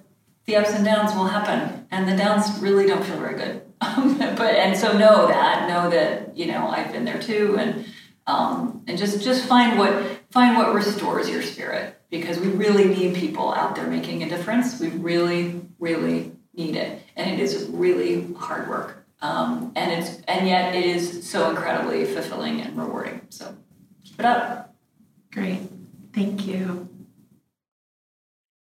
the 0.47 0.57
ups 0.57 0.71
and 0.71 0.85
downs 0.85 1.15
will 1.15 1.27
happen, 1.27 1.87
and 1.91 2.09
the 2.09 2.17
downs 2.17 2.59
really 2.61 2.87
don't 2.87 3.05
feel 3.05 3.19
very 3.19 3.37
good. 3.37 3.63
but 3.81 4.55
and 4.55 4.77
so 4.77 4.97
know 4.97 5.27
that 5.27 5.69
know 5.69 5.91
that 5.91 6.37
you 6.37 6.47
know 6.47 6.69
I've 6.69 6.93
been 6.93 7.05
there 7.05 7.21
too, 7.21 7.57
and 7.59 7.87
um, 8.27 8.83
and 8.87 8.99
just 8.99 9.23
just 9.23 9.47
find 9.47 9.79
what 9.79 10.03
find 10.31 10.57
what 10.57 10.75
restores 10.75 11.29
your 11.29 11.43
spirit 11.43 12.01
because 12.11 12.39
we 12.39 12.49
really 12.49 12.87
need 12.87 13.15
people 13.17 13.53
out 13.53 13.77
there 13.77 13.87
making 13.87 14.23
a 14.23 14.29
difference. 14.29 14.81
We 14.81 14.89
really 14.89 15.61
really 15.79 16.33
need 16.55 16.77
it, 16.77 17.03
and 17.17 17.31
it 17.31 17.41
is 17.43 17.69
really 17.71 18.33
hard 18.35 18.69
work. 18.69 19.05
Um, 19.23 19.73
and 19.77 19.93
it's 19.93 20.23
and 20.29 20.47
yet 20.47 20.75
it 20.75 20.85
is 20.85 21.29
so 21.29 21.51
incredibly 21.51 22.05
fulfilling 22.05 22.61
and 22.61 22.77
rewarding. 22.77 23.23
So 23.31 23.57
keep 24.05 24.21
it 24.21 24.27
up. 24.27 24.75
Great. 25.33 25.61
Thank 26.17 26.47
you. 26.47 26.89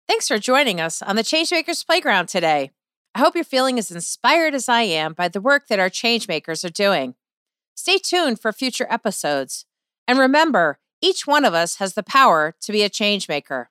Thanks 0.09 0.27
for 0.27 0.37
joining 0.37 0.81
us 0.81 1.01
on 1.01 1.15
the 1.15 1.23
Changemakers 1.23 1.85
Playground 1.85 2.27
today. 2.27 2.71
I 3.15 3.19
hope 3.19 3.33
you're 3.33 3.45
feeling 3.45 3.79
as 3.79 3.89
inspired 3.89 4.53
as 4.53 4.67
I 4.67 4.81
am 4.81 5.13
by 5.13 5.29
the 5.29 5.39
work 5.39 5.67
that 5.69 5.79
our 5.79 5.89
changemakers 5.89 6.65
are 6.65 6.69
doing. 6.69 7.15
Stay 7.73 7.97
tuned 7.97 8.41
for 8.41 8.51
future 8.51 8.87
episodes. 8.89 9.65
And 10.05 10.19
remember, 10.19 10.79
each 11.01 11.25
one 11.25 11.45
of 11.45 11.53
us 11.53 11.77
has 11.77 11.93
the 11.93 12.03
power 12.03 12.55
to 12.59 12.73
be 12.73 12.83
a 12.83 12.89
changemaker. 12.89 13.67